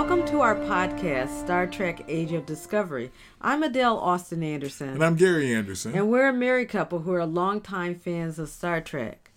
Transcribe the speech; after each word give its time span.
Welcome 0.00 0.26
to 0.28 0.40
our 0.40 0.56
podcast, 0.56 1.44
Star 1.44 1.66
Trek 1.66 2.06
Age 2.08 2.32
of 2.32 2.46
Discovery. 2.46 3.12
I'm 3.38 3.62
Adele 3.62 3.98
Austin 3.98 4.42
Anderson. 4.42 4.88
And 4.88 5.04
I'm 5.04 5.14
Gary 5.14 5.54
Anderson. 5.54 5.94
And 5.94 6.08
we're 6.08 6.30
a 6.30 6.32
married 6.32 6.70
couple 6.70 7.00
who 7.00 7.12
are 7.12 7.26
longtime 7.26 7.96
fans 7.96 8.38
of 8.38 8.48
Star 8.48 8.80
Trek. 8.80 9.30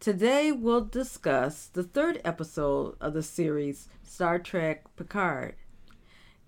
Today 0.00 0.50
we'll 0.50 0.84
discuss 0.84 1.66
the 1.66 1.84
third 1.84 2.20
episode 2.24 2.96
of 3.00 3.14
the 3.14 3.22
series, 3.22 3.88
Star 4.02 4.40
Trek 4.40 4.84
Picard. 4.96 5.54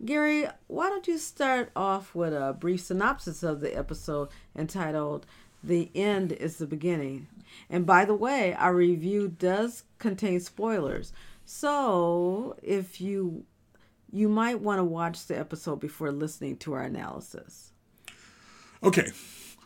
Gary, 0.04 0.48
why 0.66 0.88
don't 0.88 1.06
you 1.06 1.16
start 1.16 1.70
off 1.76 2.12
with 2.12 2.34
a 2.34 2.56
brief 2.58 2.80
synopsis 2.80 3.44
of 3.44 3.60
the 3.60 3.78
episode 3.78 4.30
entitled 4.58 5.26
The 5.62 5.92
End 5.94 6.32
is 6.32 6.56
the 6.56 6.66
Beginning? 6.66 7.28
And 7.70 7.86
by 7.86 8.04
the 8.04 8.14
way, 8.14 8.52
our 8.52 8.74
review 8.74 9.28
does 9.28 9.84
contain 10.00 10.40
spoilers. 10.40 11.12
So, 11.44 12.56
if 12.62 13.00
you 13.00 13.44
you 14.12 14.28
might 14.28 14.60
want 14.60 14.78
to 14.78 14.84
watch 14.84 15.26
the 15.26 15.38
episode 15.38 15.80
before 15.80 16.10
listening 16.12 16.56
to 16.58 16.72
our 16.72 16.82
analysis. 16.82 17.72
Okay. 18.82 19.10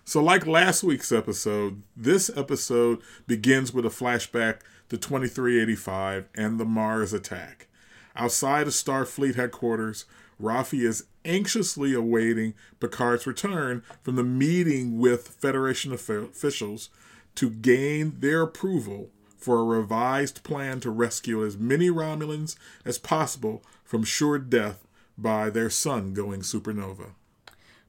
So 0.04 0.22
like 0.22 0.46
last 0.46 0.82
week's 0.82 1.12
episode, 1.12 1.82
this 1.96 2.30
episode 2.36 3.00
begins 3.26 3.72
with 3.72 3.86
a 3.86 3.90
flashback 3.90 4.60
to 4.90 4.98
2385 4.98 6.28
and 6.34 6.60
the 6.60 6.66
Mars 6.66 7.12
attack. 7.12 7.68
Outside 8.14 8.66
of 8.66 8.74
Starfleet 8.74 9.34
headquarters, 9.34 10.04
Raffi 10.40 10.80
is 10.80 11.06
anxiously 11.24 11.94
awaiting 11.94 12.54
Picard's 12.80 13.26
return 13.26 13.82
from 14.02 14.16
the 14.16 14.24
meeting 14.24 14.98
with 14.98 15.28
Federation 15.28 15.92
officials 15.92 16.90
to 17.36 17.50
gain 17.50 18.16
their 18.20 18.42
approval 18.42 19.10
for 19.38 19.60
a 19.60 19.64
revised 19.64 20.42
plan 20.42 20.80
to 20.80 20.90
rescue 20.90 21.44
as 21.44 21.56
many 21.56 21.88
Romulans 21.88 22.56
as 22.84 22.98
possible 22.98 23.62
from 23.94 24.02
sure 24.02 24.40
death 24.40 24.88
by 25.16 25.48
their 25.48 25.70
sun 25.70 26.12
going 26.14 26.40
supernova. 26.40 27.10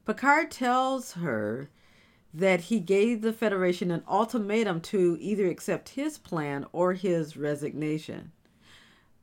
Picard 0.04 0.52
tells 0.52 1.14
her 1.14 1.68
that 2.32 2.60
he 2.60 2.78
gave 2.78 3.22
the 3.22 3.32
Federation 3.32 3.90
an 3.90 4.04
ultimatum 4.06 4.80
to 4.80 5.18
either 5.20 5.48
accept 5.48 5.88
his 5.88 6.16
plan 6.16 6.64
or 6.70 6.92
his 6.92 7.36
resignation. 7.36 8.30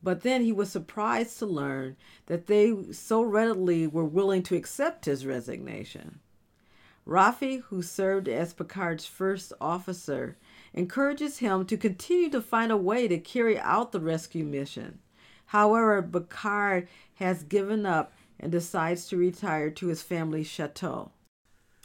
But 0.04 0.24
then 0.24 0.44
he 0.44 0.52
was 0.52 0.70
surprised 0.70 1.40
to 1.40 1.46
learn 1.46 1.96
that 2.26 2.48
they 2.48 2.76
so 2.92 3.22
readily 3.22 3.88
were 3.88 4.04
willing 4.04 4.44
to 4.44 4.58
accept 4.58 5.06
his 5.06 5.26
resignation. 5.26 6.20
Raffi, 7.08 7.62
who 7.62 7.82
served 7.82 8.28
as 8.28 8.54
Picard's 8.54 9.06
first 9.06 9.54
officer, 9.62 10.36
encourages 10.74 11.38
him 11.38 11.66
to 11.68 11.78
continue 11.78 12.30
to 12.32 12.42
find 12.42 12.74
a 12.74 12.76
way 12.76 13.08
to 13.08 13.20
carry 13.20 13.58
out 13.58 13.94
the 13.94 14.02
rescue 14.02 14.44
mission. 14.44 15.00
However, 15.54 16.02
Picard 16.02 16.88
has 17.18 17.44
given 17.44 17.86
up 17.86 18.12
and 18.40 18.52
decides 18.52 19.08
to 19.08 19.18
retire 19.18 19.70
to 19.70 19.88
his 19.88 20.02
family's 20.02 20.48
chateau. 20.48 21.12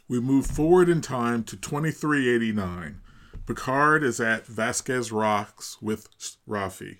We 0.07 0.19
move 0.19 0.47
forward 0.47 0.89
in 0.89 1.01
time 1.01 1.43
to 1.43 1.55
2389. 1.55 2.99
Picard 3.45 4.03
is 4.03 4.19
at 4.19 4.47
Vasquez 4.47 5.11
Rocks 5.11 5.79
with 5.83 6.09
Raffi 6.47 6.97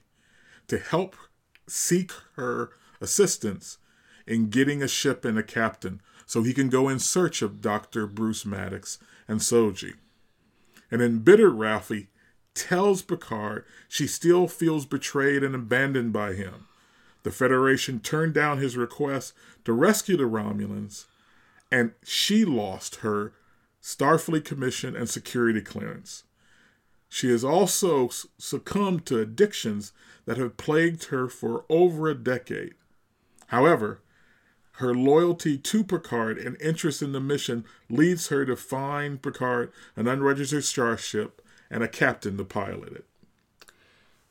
to 0.67 0.77
help 0.77 1.15
seek 1.67 2.11
her 2.35 2.69
assistance 3.01 3.79
in 4.27 4.51
getting 4.51 4.83
a 4.83 4.87
ship 4.87 5.25
and 5.25 5.39
a 5.39 5.43
captain 5.43 6.01
so 6.27 6.43
he 6.43 6.53
can 6.53 6.69
go 6.69 6.87
in 6.87 6.99
search 6.99 7.41
of 7.41 7.61
Dr. 7.61 8.05
Bruce 8.05 8.45
Maddox 8.45 8.99
and 9.27 9.39
Soji. 9.39 9.95
An 10.91 11.01
embittered 11.01 11.53
Raffi 11.53 12.09
tells 12.53 13.01
Picard 13.01 13.65
she 13.87 14.07
still 14.07 14.47
feels 14.47 14.85
betrayed 14.85 15.43
and 15.43 15.55
abandoned 15.55 16.13
by 16.13 16.33
him. 16.33 16.67
The 17.23 17.31
Federation 17.31 17.99
turned 17.99 18.33
down 18.33 18.59
his 18.59 18.77
request 18.77 19.33
to 19.65 19.73
rescue 19.73 20.17
the 20.17 20.23
Romulans, 20.23 21.05
and 21.71 21.91
she 22.03 22.45
lost 22.45 22.97
her 22.97 23.33
Starfleet 23.81 24.45
commission 24.45 24.95
and 24.95 25.09
security 25.09 25.61
clearance. 25.61 26.23
She 27.09 27.29
has 27.31 27.43
also 27.43 28.09
succumbed 28.37 29.05
to 29.07 29.19
addictions 29.19 29.91
that 30.25 30.37
have 30.37 30.57
plagued 30.57 31.05
her 31.05 31.27
for 31.27 31.65
over 31.69 32.07
a 32.07 32.15
decade. 32.15 32.75
However, 33.47 34.01
her 34.73 34.93
loyalty 34.93 35.57
to 35.57 35.83
Picard 35.83 36.37
and 36.37 36.61
interest 36.61 37.01
in 37.01 37.11
the 37.11 37.19
mission 37.19 37.65
leads 37.89 38.27
her 38.27 38.45
to 38.45 38.55
find 38.55 39.21
Picard 39.21 39.71
an 39.95 40.07
unregistered 40.07 40.63
starship 40.63 41.41
and 41.69 41.83
a 41.83 41.87
captain 41.87 42.37
to 42.37 42.43
pilot 42.43 42.93
it. 42.93 43.05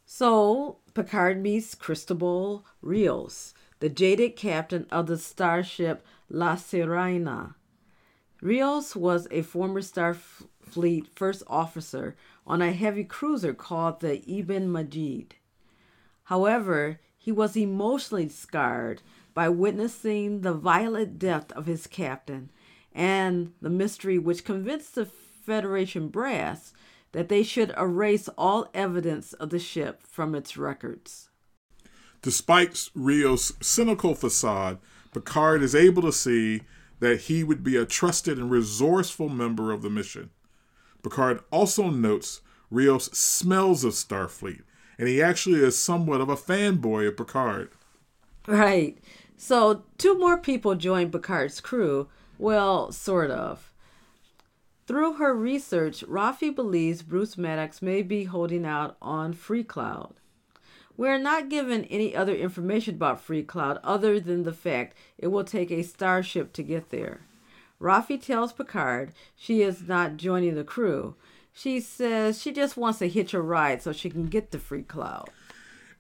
So 0.05 0.79
Picard 0.95 1.43
meets 1.43 1.75
Cristobal 1.75 2.65
Rios, 2.81 3.55
the 3.81 3.89
jaded 3.89 4.37
captain 4.37 4.87
of 4.91 5.07
the 5.07 5.19
starship 5.19 6.05
La 6.31 6.57
Sirena. 6.57 7.55
Rios 8.41 8.97
was 8.97 9.29
a 9.31 9.43
former 9.43 9.81
Starfleet 9.81 11.09
first 11.09 11.43
officer 11.47 12.17
on 12.47 12.63
a 12.63 12.73
heavy 12.73 13.05
cruiser 13.05 13.53
called 13.53 14.01
the 14.01 14.23
Ibn 14.31 14.71
Majid. 14.71 15.35
However, 16.25 17.01
he 17.17 17.33
was 17.33 17.57
emotionally 17.57 18.29
scarred 18.29 19.03
by 19.35 19.49
witnessing 19.49 20.41
the 20.41 20.55
violent 20.55 21.19
death 21.19 21.53
of 21.53 21.67
his 21.67 21.87
captain 21.87 22.51
and 22.95 23.53
the 23.61 23.71
mystery 23.71 24.19
which 24.19 24.45
convinced 24.45 24.95
the 24.95 25.07
Federation 25.07 26.09
brass 26.09 26.73
that 27.13 27.29
they 27.29 27.43
should 27.43 27.73
erase 27.77 28.29
all 28.37 28.69
evidence 28.75 29.33
of 29.35 29.51
the 29.51 29.59
ship 29.59 30.03
from 30.03 30.35
its 30.35 30.57
records. 30.57 31.31
Despite 32.23 32.91
Rios' 32.95 33.53
cynical 33.61 34.15
facade, 34.15 34.79
Picard 35.13 35.63
is 35.63 35.75
able 35.75 36.03
to 36.03 36.13
see 36.13 36.63
that 37.01 37.23
he 37.23 37.45
would 37.45 37.63
be 37.63 37.77
a 37.77 37.87
trusted 37.87 38.39
and 38.39 38.51
resourceful 38.51 39.29
member 39.29 39.73
of 39.73 39.83
the 39.83 39.91
mission. 39.91 40.31
Picard 41.03 41.41
also 41.51 41.91
notes 41.91 42.41
Rios 42.71 43.07
smells 43.13 43.85
of 43.85 43.93
Starfleet, 43.93 44.63
and 44.99 45.09
he 45.09 45.23
actually 45.23 45.61
is 45.61 45.79
somewhat 45.79 46.21
of 46.21 46.29
a 46.29 46.37
fanboy 46.37 47.09
of 47.09 47.17
Picard. 47.17 47.71
Right. 48.47 48.99
So, 49.37 49.85
two 49.97 50.19
more 50.19 50.39
people 50.39 50.75
join 50.75 51.11
Picard's 51.11 51.61
crew. 51.61 52.09
Well, 52.39 52.91
sort 52.93 53.31
of. 53.31 53.68
Through 54.89 55.17
her 55.17 55.35
research, 55.35 56.03
Raffi 56.09 56.53
believes 56.53 57.03
Bruce 57.03 57.37
Maddox 57.37 57.83
may 57.83 58.01
be 58.01 58.25
holding 58.25 58.65
out 58.65 58.97
on 59.03 59.35
Freecloud. 59.35 60.15
We're 60.97 61.19
not 61.19 61.51
given 61.51 61.85
any 61.85 62.17
other 62.17 62.35
information 62.35 62.95
about 62.95 63.23
Freecloud 63.23 63.81
other 63.85 64.19
than 64.19 64.45
the 64.45 64.53
fact 64.55 64.97
it 65.19 65.27
will 65.27 65.45
take 65.45 65.71
a 65.71 65.83
starship 65.83 66.55
to 66.55 66.63
get 66.63 66.89
there. 66.89 67.21
Raffi 67.79 68.19
tells 68.19 68.55
Picard 68.55 69.13
she 69.37 69.61
is 69.61 69.87
not 69.87 70.17
joining 70.17 70.55
the 70.55 70.65
crew. 70.65 71.17
She 71.53 71.81
says 71.81 72.41
she 72.41 72.51
just 72.51 72.79
wants 72.79 73.01
to 73.01 73.11
hitch 73.11 73.35
a 73.35 73.43
ride 73.43 73.83
so 73.83 73.93
she 73.93 74.09
can 74.09 74.25
get 74.25 74.51
to 74.53 74.59
Freecloud. 74.59 75.29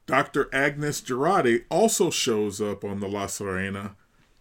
Dr. 0.06 0.48
Agnes 0.50 1.02
Jurati 1.02 1.64
also 1.68 2.08
shows 2.08 2.58
up 2.58 2.84
on 2.84 3.00
the 3.00 3.08
La 3.08 3.26
Sirena 3.26 3.96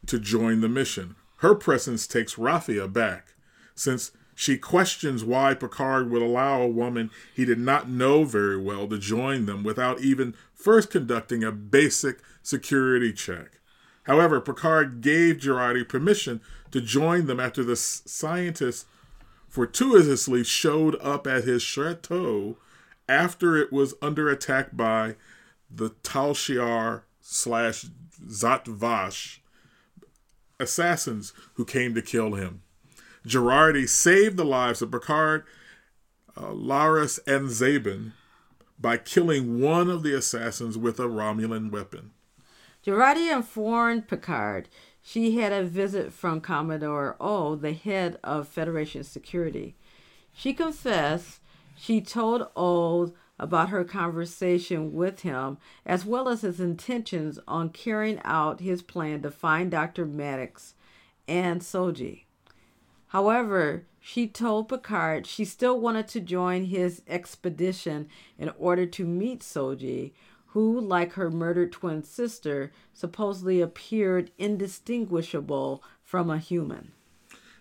to 0.05 0.17
join 0.17 0.61
the 0.61 0.69
mission. 0.69 1.17
Her 1.39 1.53
presence 1.53 2.07
takes 2.07 2.35
Raffi 2.35 2.81
aback, 2.81 3.33
since 3.75 4.13
she 4.39 4.55
questions 4.55 5.23
why 5.23 5.55
Picard 5.55 6.11
would 6.11 6.21
allow 6.21 6.61
a 6.61 6.67
woman 6.67 7.09
he 7.33 7.43
did 7.43 7.57
not 7.57 7.89
know 7.89 8.23
very 8.23 8.55
well 8.55 8.87
to 8.87 8.99
join 8.99 9.47
them 9.47 9.63
without 9.63 9.99
even 9.99 10.35
first 10.53 10.91
conducting 10.91 11.43
a 11.43 11.51
basic 11.51 12.19
security 12.43 13.11
check. 13.11 13.59
However, 14.03 14.39
Picard 14.39 15.01
gave 15.01 15.37
Jurati 15.37 15.89
permission 15.89 16.39
to 16.69 16.79
join 16.79 17.25
them 17.25 17.39
after 17.39 17.63
the 17.63 17.75
scientist 17.75 18.85
fortuitously 19.49 20.43
showed 20.43 20.95
up 21.01 21.25
at 21.25 21.45
his 21.45 21.63
chateau 21.63 22.59
after 23.09 23.57
it 23.57 23.73
was 23.73 23.95
under 24.03 24.29
attack 24.29 24.77
by 24.77 25.15
the 25.67 25.95
Tal 26.03 26.35
Shiar 26.35 27.01
slash 27.21 27.87
Zhat 28.27 28.67
Vash 28.67 29.41
assassins 30.59 31.33
who 31.55 31.65
came 31.65 31.95
to 31.95 32.03
kill 32.03 32.35
him. 32.35 32.61
Jurati 33.27 33.87
saved 33.87 34.37
the 34.37 34.45
lives 34.45 34.81
of 34.81 34.91
Picard, 34.91 35.43
uh, 36.35 36.51
Laris, 36.51 37.19
and 37.27 37.49
Zhaban 37.49 38.13
by 38.79 38.97
killing 38.97 39.59
one 39.59 39.89
of 39.89 40.03
the 40.03 40.15
assassins 40.15 40.77
with 40.77 40.99
a 40.99 41.03
Romulan 41.03 41.71
weapon. 41.71 42.11
Jurati 42.85 43.31
informed 43.31 44.07
Picard 44.07 44.69
she 45.01 45.37
had 45.37 45.53
a 45.53 45.63
visit 45.63 46.11
from 46.11 46.41
Commodore 46.41 47.15
O, 47.21 47.55
the 47.55 47.71
head 47.71 48.19
of 48.25 48.47
Federation 48.47 49.05
security. 49.05 49.75
She 50.33 50.53
confessed 50.53 51.39
she 51.77 52.01
told 52.01 52.49
O 52.57 53.13
about 53.39 53.69
her 53.69 53.85
conversation 53.85 54.91
with 54.91 55.21
him, 55.21 55.59
as 55.85 56.05
well 56.05 56.27
as 56.27 56.41
his 56.41 56.59
intentions 56.59 57.39
on 57.47 57.69
carrying 57.69 58.19
out 58.25 58.59
his 58.59 58.81
plan 58.81 59.21
to 59.21 59.31
find 59.31 59.71
Dr. 59.71 60.05
Maddox 60.05 60.75
and 61.27 61.61
Soji. 61.61 62.26
However, 63.07 63.85
she 63.99 64.27
told 64.27 64.69
Picard 64.69 65.25
she 65.25 65.45
still 65.45 65.79
wanted 65.79 66.07
to 66.09 66.19
join 66.19 66.65
his 66.65 67.01
expedition 67.07 68.09
in 68.37 68.51
order 68.57 68.85
to 68.85 69.05
meet 69.05 69.41
Soji, 69.41 70.11
who, 70.47 70.79
like 70.79 71.13
her 71.13 71.29
murdered 71.29 71.71
twin 71.71 72.03
sister, 72.03 72.71
supposedly 72.93 73.61
appeared 73.61 74.31
indistinguishable 74.37 75.83
from 76.03 76.29
a 76.29 76.37
human. 76.37 76.91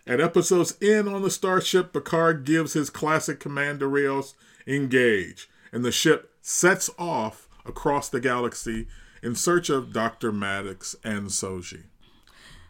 At 0.07 0.21
episode's 0.21 0.77
end 0.81 1.09
on 1.09 1.23
the 1.23 1.31
starship, 1.31 1.93
Picard 1.93 2.45
gives 2.45 2.75
his 2.75 2.91
classic 2.91 3.41
command 3.41 3.81
to 3.81 3.89
Rios 3.89 4.35
engage, 4.67 5.49
and 5.73 5.85
the 5.85 5.93
ship 5.93 6.33
sets 6.41 6.91
off 6.97 7.49
across 7.65 8.09
the 8.09 8.21
galaxy 8.21 8.87
in 9.23 9.35
search 9.35 9.69
of 9.69 9.93
Dr. 9.93 10.31
Maddox 10.31 10.95
and 11.03 11.27
Soji. 11.27 11.85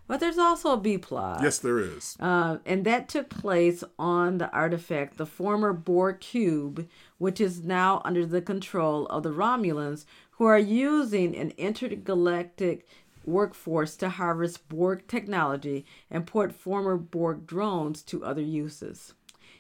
But 0.09 0.21
there's 0.21 0.39
also 0.39 0.73
a 0.73 0.77
B 0.77 0.99
plot. 0.99 1.41
Yes, 1.43 1.59
there 1.59 1.79
is. 1.79 2.17
Uh, 2.21 2.59
and 2.65 2.85
that 2.85 3.09
took 3.09 3.29
place 3.29 3.83
on 3.99 4.39
the 4.39 4.51
artifact, 4.53 5.17
the 5.17 5.27
former 5.27 5.73
Borg 5.73 6.21
cube, 6.21 6.89
which 7.19 7.41
is 7.41 7.65
now 7.65 8.03
under 8.05 8.25
the 8.25 8.41
control 8.41 9.07
of 9.07 9.25
the 9.25 9.33
Romulans, 9.33 10.05
who 10.33 10.45
are 10.45 10.59
using 10.59 11.37
an 11.37 11.53
intergalactic 11.57 12.87
workforce 13.25 13.97
to 13.97 14.09
harvest 14.09 14.69
Borg 14.69 15.09
technology 15.09 15.85
and 16.11 16.27
port 16.27 16.53
former 16.53 16.97
Borg 16.97 17.47
drones 17.47 18.03
to 18.03 18.25
other 18.25 18.43
uses. 18.43 19.15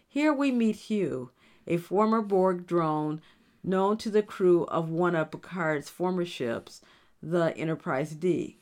Here 0.07 0.33
we 0.33 0.53
meet 0.53 0.77
Hugh, 0.77 1.31
a 1.67 1.77
former 1.77 2.23
Borg 2.23 2.67
drone 2.67 3.21
known 3.65 3.97
to 3.99 4.11
the 4.11 4.23
crew 4.23 4.65
of 4.67 4.89
one 4.89 5.17
of 5.17 5.33
Picard's 5.33 5.91
former 5.91 6.25
ships, 6.25 6.81
the 7.21 7.57
Enterprise 7.57 8.13
D. 8.13 8.59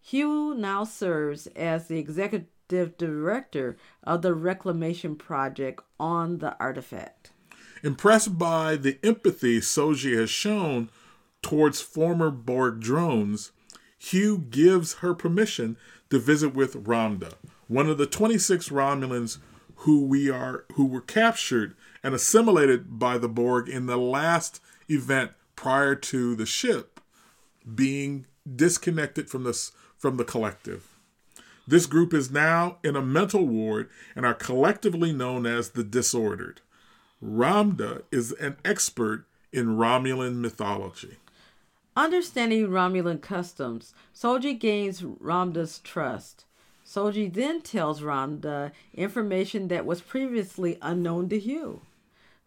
Hugh 0.00 0.54
now 0.54 0.84
serves 0.84 1.46
as 1.48 1.88
the 1.88 1.98
executive 1.98 2.96
director 2.96 3.76
of 4.04 4.22
the 4.22 4.34
reclamation 4.34 5.16
project 5.16 5.82
on 5.98 6.38
the 6.38 6.56
artifact. 6.58 7.32
Impressed 7.82 8.38
by 8.38 8.76
the 8.76 8.98
empathy 9.02 9.60
Soji 9.60 10.18
has 10.18 10.30
shown 10.30 10.90
towards 11.42 11.80
former 11.80 12.30
Borg 12.30 12.80
drones, 12.80 13.52
Hugh 13.98 14.38
gives 14.38 14.94
her 14.94 15.14
permission 15.14 15.76
to 16.10 16.18
visit 16.18 16.54
with 16.54 16.84
Ramdha, 16.84 17.34
one 17.68 17.88
of 17.88 17.98
the 17.98 18.06
26 18.06 18.68
Romulans 18.70 19.38
who 19.76 20.04
we 20.04 20.28
are 20.28 20.64
who 20.74 20.86
were 20.86 21.00
captured 21.00 21.74
and 22.02 22.14
assimilated 22.14 22.98
by 22.98 23.16
the 23.16 23.28
Borg 23.28 23.68
in 23.68 23.86
the 23.86 23.96
last 23.96 24.60
event 24.88 25.32
prior 25.56 25.94
to 25.94 26.34
the 26.34 26.46
ship 26.46 27.00
being 27.74 28.26
disconnected 28.56 29.30
from 29.30 29.44
this 29.44 29.72
from 30.00 30.16
the 30.16 30.24
collective. 30.24 30.96
This 31.68 31.84
group 31.84 32.14
is 32.14 32.30
now 32.30 32.78
in 32.82 32.96
a 32.96 33.02
mental 33.02 33.46
ward 33.46 33.90
and 34.16 34.24
are 34.24 34.34
collectively 34.34 35.12
known 35.12 35.44
as 35.44 35.70
the 35.70 35.84
disordered. 35.84 36.62
Ramdha 37.22 38.02
is 38.10 38.32
an 38.32 38.56
expert 38.64 39.26
in 39.52 39.76
Romulan 39.76 40.36
mythology. 40.36 41.18
Understanding 41.94 42.68
Romulan 42.68 43.20
customs, 43.20 43.94
Soji 44.14 44.58
gains 44.58 45.02
Ramdha's 45.02 45.80
trust. 45.80 46.46
Soji 46.84 47.32
then 47.32 47.60
tells 47.60 48.00
Ramdha 48.00 48.72
information 48.94 49.68
that 49.68 49.84
was 49.84 50.00
previously 50.00 50.78
unknown 50.80 51.28
to 51.28 51.38
Hugh. 51.38 51.82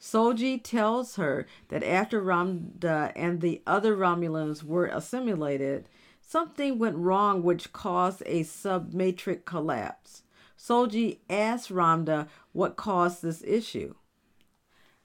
Soji 0.01 0.61
tells 0.61 1.17
her 1.17 1.45
that 1.69 1.83
after 1.83 2.21
Ramdha 2.21 3.13
and 3.15 3.41
the 3.41 3.61
other 3.67 3.95
Romulans 3.95 4.63
were 4.63 4.88
assimilated, 4.88 5.88
something 6.25 6.79
went 6.79 6.95
wrong 6.95 7.43
which 7.43 7.73
caused 7.73 8.23
a 8.25 8.43
submatrix 8.43 9.45
collapse. 9.45 10.23
Soji 10.57 11.19
asks 11.29 11.69
Ramdha 11.69 12.27
what 12.53 12.75
caused 12.75 13.21
this 13.21 13.43
issue. 13.45 13.95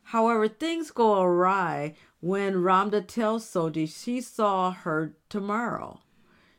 However, 0.04 0.48
things 0.48 0.90
go 0.90 1.20
awry 1.20 1.94
when 2.20 2.54
Ramdha 2.54 3.06
tells 3.06 3.44
Soji 3.44 3.86
she 3.88 4.20
saw 4.20 4.70
her 4.70 5.14
tomorrow. 5.28 6.00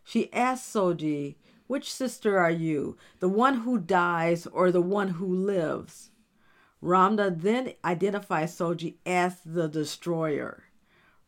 She 0.03 0.31
asks 0.33 0.71
Soji, 0.71 1.35
Which 1.67 1.91
sister 1.91 2.37
are 2.37 2.51
you, 2.51 2.97
the 3.19 3.29
one 3.29 3.59
who 3.59 3.79
dies 3.79 4.45
or 4.47 4.71
the 4.71 4.81
one 4.81 5.09
who 5.09 5.33
lives? 5.33 6.11
Ramdha 6.83 7.41
then 7.41 7.73
identifies 7.83 8.55
Soji 8.57 8.95
as 9.05 9.41
the 9.45 9.67
destroyer. 9.67 10.65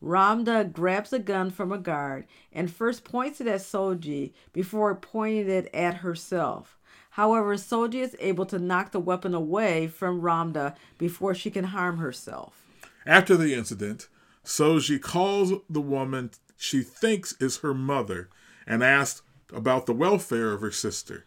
Ramdha 0.02 0.72
grabs 0.72 1.12
a 1.12 1.18
gun 1.18 1.50
from 1.50 1.70
a 1.70 1.78
guard 1.78 2.26
and 2.52 2.70
first 2.70 3.04
points 3.04 3.40
it 3.40 3.46
at 3.46 3.60
Soji 3.60 4.32
before 4.52 4.94
pointing 4.94 5.48
it 5.48 5.72
at 5.72 5.96
herself. 5.96 6.76
However, 7.10 7.56
Soji 7.56 7.96
is 7.96 8.16
able 8.18 8.46
to 8.46 8.58
knock 8.58 8.90
the 8.90 9.00
weapon 9.00 9.34
away 9.34 9.86
from 9.86 10.22
Ramdha 10.22 10.74
before 10.98 11.34
she 11.34 11.50
can 11.50 11.64
harm 11.64 11.98
herself. 11.98 12.62
After 13.06 13.36
the 13.36 13.54
incident, 13.54 14.08
Soji 14.44 15.00
calls 15.00 15.52
the 15.68 15.80
woman 15.80 16.30
she 16.56 16.82
thinks 16.82 17.34
is 17.40 17.58
her 17.58 17.74
mother 17.74 18.28
and 18.66 18.82
asks 18.82 19.22
about 19.52 19.86
the 19.86 19.92
welfare 19.92 20.52
of 20.52 20.62
her 20.62 20.70
sister. 20.70 21.26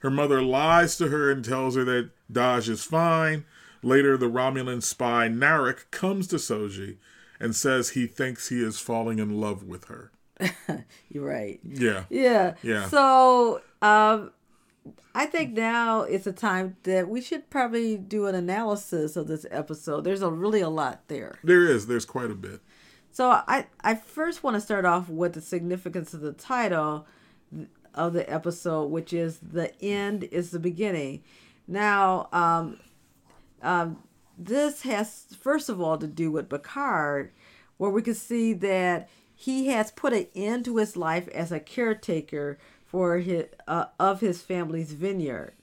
Her 0.00 0.10
mother 0.10 0.42
lies 0.42 0.96
to 0.96 1.08
her 1.08 1.30
and 1.30 1.44
tells 1.44 1.76
her 1.76 1.84
that 1.84 2.10
Dahj 2.32 2.68
is 2.68 2.84
fine. 2.84 3.44
Later, 3.82 4.16
the 4.16 4.30
Romulan 4.30 4.82
spy 4.82 5.28
Narek 5.28 5.90
comes 5.90 6.26
to 6.28 6.36
Soji 6.36 6.96
and 7.40 7.56
says 7.56 7.90
he 7.90 8.06
thinks 8.06 8.48
he 8.48 8.62
is 8.62 8.78
falling 8.78 9.18
in 9.18 9.40
love 9.40 9.64
with 9.64 9.86
her. 9.86 10.12
You're 11.08 11.24
right. 11.24 11.60
Yeah. 11.64 12.04
Yeah. 12.08 12.54
Yeah. 12.62 12.88
So, 12.88 13.62
um, 13.82 14.32
I 15.14 15.26
think 15.26 15.54
now 15.54 16.02
it's 16.02 16.26
a 16.26 16.32
time 16.32 16.76
that 16.84 17.08
we 17.08 17.20
should 17.20 17.50
probably 17.50 17.96
do 17.96 18.26
an 18.26 18.34
analysis 18.34 19.16
of 19.16 19.26
this 19.26 19.44
episode. 19.50 20.04
There's 20.04 20.22
a 20.22 20.30
really 20.30 20.60
a 20.60 20.68
lot 20.68 21.02
there. 21.08 21.38
There 21.42 21.66
is. 21.66 21.86
There's 21.86 22.04
quite 22.04 22.30
a 22.30 22.34
bit. 22.34 22.60
So 23.12 23.28
I 23.28 23.66
I 23.80 23.96
first 23.96 24.44
want 24.44 24.54
to 24.54 24.60
start 24.60 24.84
off 24.84 25.08
with 25.08 25.32
the 25.32 25.40
significance 25.40 26.14
of 26.14 26.20
the 26.20 26.32
title 26.32 27.06
of 27.94 28.12
the 28.12 28.30
episode, 28.32 28.84
which 28.86 29.12
is 29.12 29.38
the 29.38 29.78
end 29.82 30.24
is 30.24 30.50
the 30.52 30.60
beginning. 30.60 31.24
Now, 31.66 32.28
um, 32.32 32.78
um, 33.62 34.02
this 34.44 34.82
has 34.82 35.26
first 35.40 35.68
of 35.68 35.80
all 35.80 35.98
to 35.98 36.06
do 36.06 36.30
with 36.30 36.48
Picard, 36.48 37.32
where 37.76 37.90
we 37.90 38.02
can 38.02 38.14
see 38.14 38.52
that 38.54 39.08
he 39.34 39.68
has 39.68 39.90
put 39.90 40.12
an 40.12 40.26
end 40.34 40.64
to 40.66 40.76
his 40.76 40.96
life 40.96 41.28
as 41.28 41.52
a 41.52 41.60
caretaker 41.60 42.58
for 42.84 43.18
his 43.18 43.46
uh, 43.68 43.86
of 43.98 44.20
his 44.20 44.42
family's 44.42 44.92
vineyard. 44.92 45.54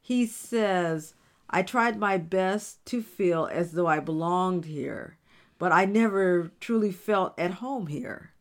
He 0.00 0.26
says, 0.26 1.14
"I 1.50 1.62
tried 1.62 1.98
my 1.98 2.18
best 2.18 2.84
to 2.86 3.02
feel 3.02 3.48
as 3.50 3.72
though 3.72 3.86
I 3.86 4.00
belonged 4.00 4.66
here." 4.66 5.18
but 5.58 5.72
I 5.72 5.84
never 5.84 6.50
truly 6.60 6.92
felt 6.92 7.38
at 7.38 7.52
home 7.52 7.86
here. 7.86 8.32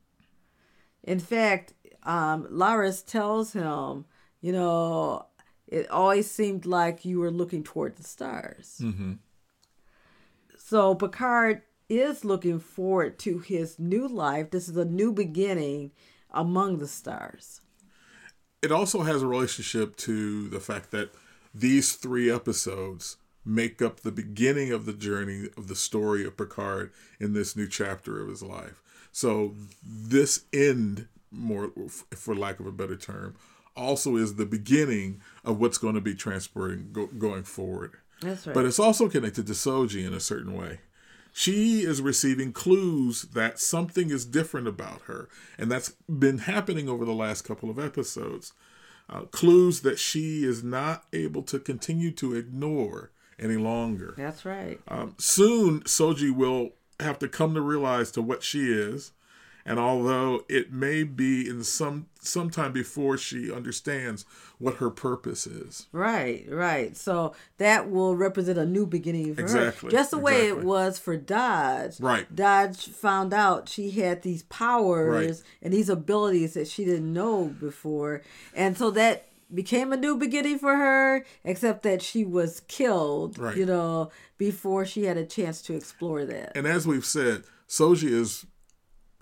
In 1.04 1.20
fact, 1.20 1.74
um, 2.04 2.48
Laris 2.52 3.06
tells 3.06 3.54
him, 3.54 4.06
you 4.42 4.52
know, 4.52 5.26
it 5.68 5.90
always 5.90 6.30
seemed 6.30 6.66
like 6.66 7.06
you 7.06 7.20
were 7.20 7.32
looking 7.32 7.64
toward 7.64 7.96
the 7.96 8.04
stars. 8.04 8.80
Mm-hmm. 8.82 9.14
So 10.68 10.96
Picard 10.96 11.62
is 11.90 12.26
looking 12.26 12.60
forward 12.60 13.20
to 13.20 13.38
his 13.38 13.78
new 13.78 14.08
life. 14.08 14.50
This 14.50 14.68
is 14.68 14.76
a 14.76 14.84
new 14.84 15.12
beginning 15.12 15.92
among 16.32 16.80
the 16.80 16.88
stars. 16.88 17.62
It 18.64 18.72
also 18.72 19.04
has 19.04 19.22
a 19.22 19.28
relationship 19.28 19.96
to 19.98 20.50
the 20.50 20.60
fact 20.60 20.90
that 20.90 21.12
these 21.54 21.94
three 21.94 22.32
episodes 22.32 23.18
make 23.46 23.80
up 23.80 24.00
the 24.00 24.12
beginning 24.12 24.72
of 24.72 24.88
the 24.88 24.94
journey 24.94 25.50
of 25.56 25.68
the 25.68 25.76
story 25.76 26.26
of 26.26 26.36
Picard 26.36 26.92
in 27.20 27.34
this 27.34 27.56
new 27.56 27.68
chapter 27.68 28.20
of 28.20 28.30
his 28.30 28.42
life. 28.42 28.82
So 29.12 29.54
this 29.86 30.46
end, 30.52 31.08
more 31.30 31.70
for 32.10 32.34
lack 32.34 32.60
of 32.60 32.66
a 32.66 32.72
better 32.72 32.96
term, 32.96 33.36
also 33.76 34.16
is 34.16 34.34
the 34.34 34.48
beginning 34.48 35.22
of 35.44 35.60
what's 35.60 35.78
going 35.78 35.94
to 35.94 36.02
be 36.02 36.16
transporting 36.16 36.90
go, 36.92 37.06
going 37.06 37.44
forward. 37.44 37.98
That's 38.22 38.48
right. 38.48 38.54
But 38.54 38.66
it's 38.66 38.80
also 38.80 39.10
connected 39.10 39.48
to 39.48 39.54
Soji 39.54 40.06
in 40.06 40.14
a 40.14 40.20
certain 40.20 40.54
way. 40.56 40.80
She 41.34 41.82
is 41.82 42.02
receiving 42.02 42.54
clues 42.54 43.24
that 43.34 43.60
something 43.60 44.10
is 44.10 44.26
different 44.26 44.70
about 44.70 45.02
her, 45.02 45.28
and 45.58 45.70
that's 45.70 45.90
been 46.08 46.38
happening 46.40 46.88
over 46.88 47.04
the 47.04 47.14
last 47.14 47.42
couple 47.42 47.70
of 47.70 47.78
episodes. 47.78 48.54
Uh, 49.10 49.22
clues 49.26 49.82
that 49.82 50.00
she 50.00 50.46
is 50.46 50.64
not 50.64 51.04
able 51.14 51.44
to 51.44 51.60
continue 51.60 52.10
to 52.12 52.34
ignore 52.34 53.12
any 53.38 53.58
longer. 53.58 54.14
That's 54.18 54.46
right. 54.46 54.80
Um, 54.88 55.16
soon, 55.20 55.82
Soji 55.82 56.34
will 56.34 56.72
have 57.00 57.20
to 57.20 57.28
come 57.28 57.54
to 57.54 57.62
realize 57.62 58.12
to 58.12 58.22
what 58.22 58.42
she 58.42 58.72
is, 58.72 59.12
and 59.66 59.80
although 59.80 60.44
it 60.48 60.72
may 60.72 61.04
be 61.04 61.50
in 61.50 61.64
some 61.64 62.06
sometime 62.20 62.72
before 62.72 63.18
she 63.18 63.52
understands 63.52 64.26
what 64.60 64.76
her 64.76 64.90
purpose 64.90 65.46
is. 65.48 65.88
Right, 65.92 66.46
right. 66.50 66.96
So 66.96 67.34
that 67.58 67.90
will 67.90 68.16
represent 68.16 68.58
a 68.58 68.66
new 68.66 68.86
beginning 68.86 69.36
for 69.36 69.42
Exactly, 69.42 69.88
her. 69.88 69.92
Just 69.92 70.12
the 70.12 70.18
way 70.18 70.48
it 70.48 70.64
was 70.64 70.98
for 71.00 71.18
Dahj. 71.18 72.02
Right. 72.02 72.34
Dahj 72.34 72.90
found 72.90 73.34
out 73.34 73.68
she 73.70 73.92
had 73.92 74.22
these 74.22 74.44
powers 74.44 75.42
Right. 75.42 75.44
and 75.62 75.74
these 75.74 75.90
abilities 75.90 76.54
that 76.54 76.68
she 76.68 76.86
didn't 76.86 77.12
know 77.12 77.46
before. 77.60 78.22
And 78.56 78.78
so 78.78 78.90
that 78.92 79.28
became 79.54 79.94
a 79.94 79.98
new 79.98 80.18
beginning 80.18 80.58
for 80.58 80.76
her, 80.76 81.24
except 81.44 81.84
that 81.84 82.02
she 82.02 82.26
was 82.26 82.62
killed, 82.68 83.38
Right. 83.38 83.56
you 83.56 83.66
know, 83.66 84.10
before 84.40 84.86
she 84.86 85.04
had 85.04 85.18
a 85.18 85.26
chance 85.26 85.62
to 85.64 85.76
explore 85.76 86.26
that. 86.26 86.54
And 86.58 86.66
as 86.66 86.88
we've 86.88 87.06
said, 87.06 87.44
Soji 87.70 88.10
is 88.10 88.46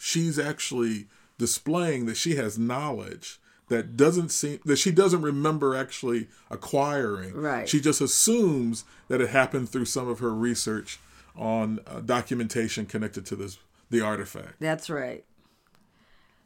she's 0.04 0.38
actually 0.38 1.08
displaying 1.38 2.06
that 2.08 2.18
she 2.18 2.36
has 2.36 2.60
knowledge 2.60 3.40
that 3.70 3.96
doesn't 3.96 4.30
seem 4.30 4.60
that 4.66 4.76
she 4.76 4.92
doesn't 4.92 5.22
remember 5.22 5.74
actually 5.74 6.28
acquiring. 6.52 7.34
Right. 7.34 7.70
She 7.70 7.80
just 7.80 8.02
assumes 8.02 8.84
that 9.08 9.22
it 9.22 9.30
happened 9.30 9.70
through 9.70 9.86
some 9.86 10.10
of 10.10 10.20
her 10.20 10.34
research 10.34 11.00
on 11.38 11.80
uh, 11.88 12.02
documentation 12.02 12.86
connected 12.86 13.26
to 13.28 13.38
this 13.38 13.58
the 13.90 14.02
artifact. 14.02 14.56
That's 14.60 14.90
right. 14.90 15.24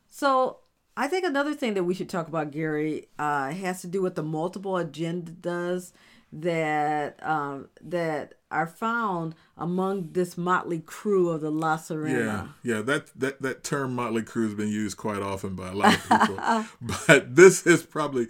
So 0.08 0.60
I 0.96 1.08
think 1.08 1.26
another 1.26 1.56
thing 1.56 1.74
that 1.74 1.84
we 1.84 1.96
should 1.96 2.10
talk 2.10 2.28
about, 2.28 2.52
Gary, 2.52 3.08
uh, 3.18 3.50
has 3.50 3.82
to 3.82 3.88
do 3.88 4.04
with 4.04 4.14
the 4.14 4.24
multiple 4.24 4.74
agendas 4.74 5.94
that 6.32 7.22
um, 7.24 7.70
that 7.82 8.34
are 8.52 8.68
found 8.68 9.36
among 9.58 10.12
this 10.12 10.38
motley 10.38 10.80
crew 10.80 11.30
of 11.30 11.42
the 11.42 11.50
La 11.50 11.78
Sirena. 11.78 12.50
Yeah, 12.64 12.76
yeah, 12.76 12.82
that 12.82 13.08
that 13.20 13.42
that 13.42 13.64
term 13.64 13.96
motley 13.96 14.24
crew 14.24 14.44
has 14.44 14.54
been 14.54 14.70
used 14.70 14.98
quite 14.98 15.22
often 15.22 15.56
by 15.56 15.70
a 15.70 15.74
lot 15.74 15.96
of 15.96 16.10
people. 16.10 16.66
but 17.08 17.36
this 17.36 17.66
is 17.66 17.84
probably 17.84 18.28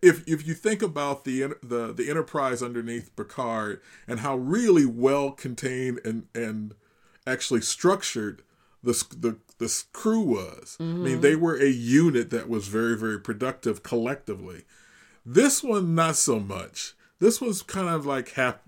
if 0.00 0.26
if 0.26 0.46
you 0.46 0.54
think 0.54 0.82
about 0.82 1.24
the 1.24 1.54
the 1.62 1.92
the 1.92 2.08
enterprise 2.08 2.62
underneath 2.62 3.14
Picard 3.16 3.80
and 4.06 4.20
how 4.20 4.36
really 4.36 4.86
well 4.86 5.32
contained 5.32 6.00
and 6.04 6.26
and 6.34 6.74
actually 7.26 7.60
structured 7.60 8.42
the 8.82 9.04
the 9.16 9.36
the 9.58 9.84
crew 9.92 10.20
was. 10.20 10.76
Mm-hmm. 10.80 11.00
I 11.00 11.04
mean, 11.04 11.20
they 11.20 11.36
were 11.36 11.56
a 11.56 11.68
unit 11.68 12.30
that 12.30 12.48
was 12.48 12.68
very 12.68 12.96
very 12.96 13.20
productive 13.20 13.82
collectively. 13.82 14.62
This 15.24 15.62
one 15.62 15.94
not 15.94 16.16
so 16.16 16.40
much. 16.40 16.94
This 17.22 17.40
was 17.40 17.62
kind 17.62 17.88
of 17.88 18.04
like 18.04 18.32
hap 18.32 18.64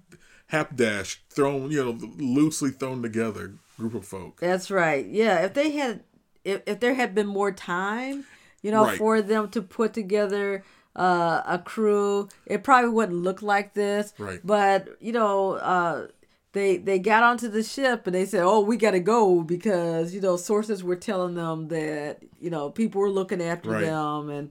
hapdash 0.52 1.16
thrown, 1.28 1.72
you 1.72 1.84
know, 1.84 1.98
loosely 2.18 2.70
thrown 2.70 3.02
together 3.02 3.54
group 3.76 3.94
of 3.94 4.06
folk. 4.06 4.38
That's 4.38 4.70
right. 4.70 5.04
Yeah, 5.04 5.40
if 5.40 5.54
they 5.54 5.72
had 5.72 6.04
if, 6.44 6.62
if 6.64 6.78
there 6.78 6.94
had 6.94 7.16
been 7.16 7.26
more 7.26 7.50
time, 7.50 8.24
you 8.62 8.70
know, 8.70 8.84
right. 8.84 8.96
for 8.96 9.20
them 9.20 9.48
to 9.50 9.60
put 9.60 9.92
together 9.92 10.62
uh, 10.94 11.42
a 11.46 11.58
crew, 11.58 12.28
it 12.46 12.62
probably 12.62 12.90
wouldn't 12.90 13.18
look 13.18 13.42
like 13.42 13.74
this. 13.74 14.14
Right. 14.18 14.40
But, 14.44 14.88
you 15.00 15.10
know, 15.10 15.54
uh, 15.54 16.06
they 16.52 16.76
they 16.76 17.00
got 17.00 17.24
onto 17.24 17.48
the 17.48 17.64
ship 17.64 18.06
and 18.06 18.14
they 18.14 18.24
said, 18.24 18.44
"Oh, 18.44 18.60
we 18.60 18.76
got 18.76 18.92
to 18.92 19.00
go 19.00 19.42
because 19.42 20.14
you 20.14 20.20
know 20.20 20.36
sources 20.36 20.84
were 20.84 20.94
telling 20.94 21.34
them 21.34 21.66
that 21.68 22.22
you 22.40 22.50
know 22.50 22.70
people 22.70 23.00
were 23.00 23.10
looking 23.10 23.42
after 23.42 23.70
right. 23.70 23.84
them 23.84 24.30
and 24.30 24.50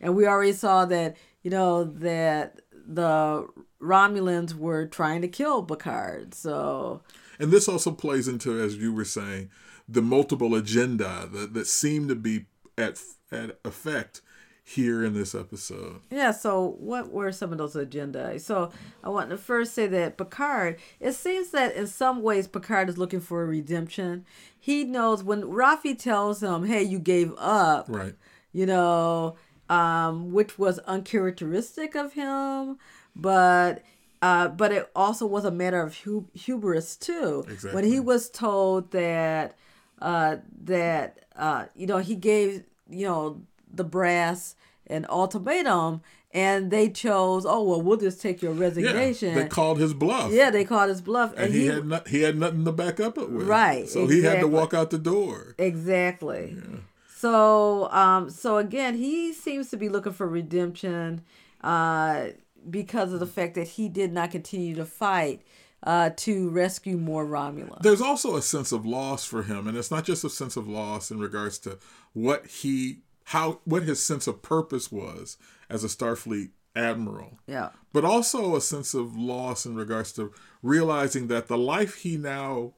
and 0.00 0.16
we 0.16 0.26
already 0.26 0.52
saw 0.52 0.84
that 0.86 1.16
you 1.44 1.52
know 1.52 1.84
that 1.84 2.60
the 2.86 3.48
Romulans 3.80 4.54
were 4.54 4.86
trying 4.86 5.22
to 5.22 5.28
kill 5.28 5.62
Picard. 5.62 6.34
So, 6.34 7.02
and 7.38 7.50
this 7.50 7.68
also 7.68 7.90
plays 7.90 8.28
into, 8.28 8.60
as 8.60 8.76
you 8.76 8.92
were 8.92 9.04
saying, 9.04 9.50
the 9.88 10.02
multiple 10.02 10.54
agenda 10.54 11.28
that, 11.32 11.54
that 11.54 11.66
seem 11.66 12.08
to 12.08 12.14
be 12.14 12.46
at 12.78 13.00
at 13.30 13.58
effect 13.64 14.20
here 14.66 15.04
in 15.04 15.12
this 15.12 15.34
episode. 15.34 16.00
Yeah, 16.10 16.30
so 16.30 16.76
what 16.78 17.12
were 17.12 17.32
some 17.32 17.52
of 17.52 17.58
those 17.58 17.74
agendas? 17.74 18.40
So 18.40 18.70
I 19.02 19.10
want 19.10 19.28
to 19.30 19.36
first 19.36 19.74
say 19.74 19.86
that 19.88 20.16
Picard, 20.16 20.78
it 21.00 21.12
seems 21.12 21.50
that 21.50 21.74
in 21.74 21.86
some 21.86 22.22
ways 22.22 22.48
Picard 22.48 22.88
is 22.88 22.96
looking 22.96 23.20
for 23.20 23.42
a 23.42 23.46
redemption. 23.46 24.24
He 24.58 24.84
knows 24.84 25.22
when 25.22 25.42
Raffi 25.42 25.98
tells 25.98 26.42
him, 26.42 26.64
hey, 26.64 26.82
you 26.82 26.98
gave 26.98 27.34
up. 27.36 27.86
Right. 27.88 28.14
You 28.52 28.64
know, 28.64 29.36
um, 29.68 30.32
which 30.32 30.58
was 30.58 30.78
uncharacteristic 30.80 31.94
of 31.94 32.12
him, 32.14 32.78
but 33.16 33.82
uh, 34.22 34.48
but 34.48 34.72
it 34.72 34.90
also 34.96 35.26
was 35.26 35.44
a 35.44 35.50
matter 35.50 35.82
of 35.82 35.98
hu- 35.98 36.28
hubris 36.32 36.96
too. 36.96 37.44
Exactly. 37.46 37.74
When 37.74 37.84
he 37.84 38.00
was 38.00 38.30
told 38.30 38.90
that 38.92 39.56
uh, 40.00 40.36
that 40.64 41.20
uh, 41.36 41.66
you 41.74 41.86
know 41.86 41.98
he 41.98 42.14
gave 42.14 42.64
you 42.88 43.06
know 43.06 43.42
the 43.72 43.84
brass 43.84 44.54
an 44.86 45.06
ultimatum 45.08 46.02
and 46.32 46.70
they 46.70 46.90
chose 46.90 47.46
oh 47.46 47.62
well 47.62 47.80
we'll 47.80 47.96
just 47.96 48.20
take 48.20 48.42
your 48.42 48.52
resignation 48.52 49.30
yeah, 49.30 49.42
they 49.42 49.48
called 49.48 49.78
his 49.78 49.94
bluff 49.94 50.30
yeah 50.32 50.50
they 50.50 50.64
called 50.64 50.88
his 50.88 51.00
bluff 51.00 51.30
and, 51.32 51.46
and 51.46 51.54
he, 51.54 51.60
he, 51.60 51.66
had 51.66 51.86
not, 51.86 52.08
he 52.08 52.22
had 52.22 52.36
nothing 52.36 52.64
to 52.64 52.72
back 52.72 53.00
up 53.00 53.16
it 53.16 53.30
with 53.30 53.46
right 53.46 53.88
so 53.88 54.02
exactly. 54.02 54.16
he 54.16 54.22
had 54.22 54.40
to 54.40 54.48
walk 54.48 54.74
out 54.74 54.90
the 54.90 54.98
door 54.98 55.54
exactly 55.58 56.56
yeah. 56.56 56.78
So, 57.24 57.90
um, 57.90 58.28
so 58.28 58.58
again, 58.58 58.98
he 58.98 59.32
seems 59.32 59.70
to 59.70 59.78
be 59.78 59.88
looking 59.88 60.12
for 60.12 60.28
redemption, 60.28 61.22
uh, 61.62 62.26
because 62.68 63.14
of 63.14 63.20
the 63.20 63.26
fact 63.26 63.54
that 63.54 63.66
he 63.66 63.88
did 63.88 64.12
not 64.12 64.30
continue 64.30 64.74
to 64.74 64.84
fight 64.84 65.40
uh, 65.84 66.10
to 66.16 66.50
rescue 66.50 66.98
more 66.98 67.24
Romulans. 67.24 67.80
There's 67.80 68.02
also 68.02 68.36
a 68.36 68.42
sense 68.42 68.72
of 68.72 68.84
loss 68.84 69.24
for 69.24 69.42
him, 69.42 69.66
and 69.66 69.74
it's 69.78 69.90
not 69.90 70.04
just 70.04 70.22
a 70.22 70.28
sense 70.28 70.54
of 70.58 70.68
loss 70.68 71.10
in 71.10 71.18
regards 71.18 71.58
to 71.60 71.78
what 72.12 72.46
he, 72.46 72.98
how, 73.24 73.60
what 73.64 73.84
his 73.84 74.02
sense 74.02 74.26
of 74.26 74.42
purpose 74.42 74.92
was 74.92 75.38
as 75.70 75.82
a 75.82 75.88
Starfleet 75.88 76.50
admiral. 76.76 77.38
Yeah. 77.46 77.70
But 77.94 78.04
also 78.04 78.54
a 78.54 78.60
sense 78.60 78.92
of 78.92 79.16
loss 79.16 79.64
in 79.64 79.76
regards 79.76 80.12
to 80.12 80.30
realizing 80.62 81.28
that 81.28 81.48
the 81.48 81.56
life 81.56 81.94
he 81.94 82.18
now 82.18 82.74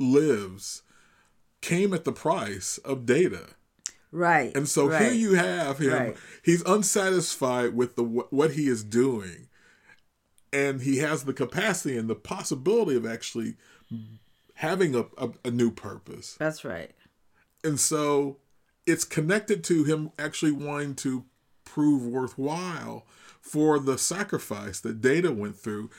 lives 0.00 0.82
came 1.60 1.94
at 1.94 2.02
the 2.02 2.10
price 2.12 2.78
of 2.78 3.06
Data. 3.06 3.50
Right. 4.14 4.56
And 4.56 4.68
so 4.68 4.88
right. 4.88 5.02
here 5.02 5.12
you 5.12 5.34
have 5.34 5.78
him. 5.78 5.92
Right. 5.92 6.16
He's 6.44 6.62
unsatisfied 6.62 7.74
with 7.74 7.96
the 7.96 8.04
what 8.04 8.52
he 8.52 8.68
is 8.68 8.84
doing. 8.84 9.48
And 10.52 10.82
he 10.82 10.98
has 10.98 11.24
the 11.24 11.32
capacity 11.32 11.98
and 11.98 12.08
the 12.08 12.14
possibility 12.14 12.96
of 12.96 13.04
actually 13.04 13.56
having 14.54 14.94
a, 14.94 15.06
a, 15.18 15.30
a 15.46 15.50
new 15.50 15.72
purpose. 15.72 16.36
That's 16.38 16.64
right. 16.64 16.92
And 17.64 17.80
so 17.80 18.36
it's 18.86 19.02
connected 19.02 19.64
to 19.64 19.82
him 19.82 20.12
actually 20.16 20.52
wanting 20.52 20.94
to 20.96 21.24
prove 21.64 22.06
worthwhile 22.06 23.04
for 23.40 23.80
the 23.80 23.98
sacrifice 23.98 24.78
that 24.80 25.00
Data 25.00 25.32
went 25.32 25.56
through 25.56 25.90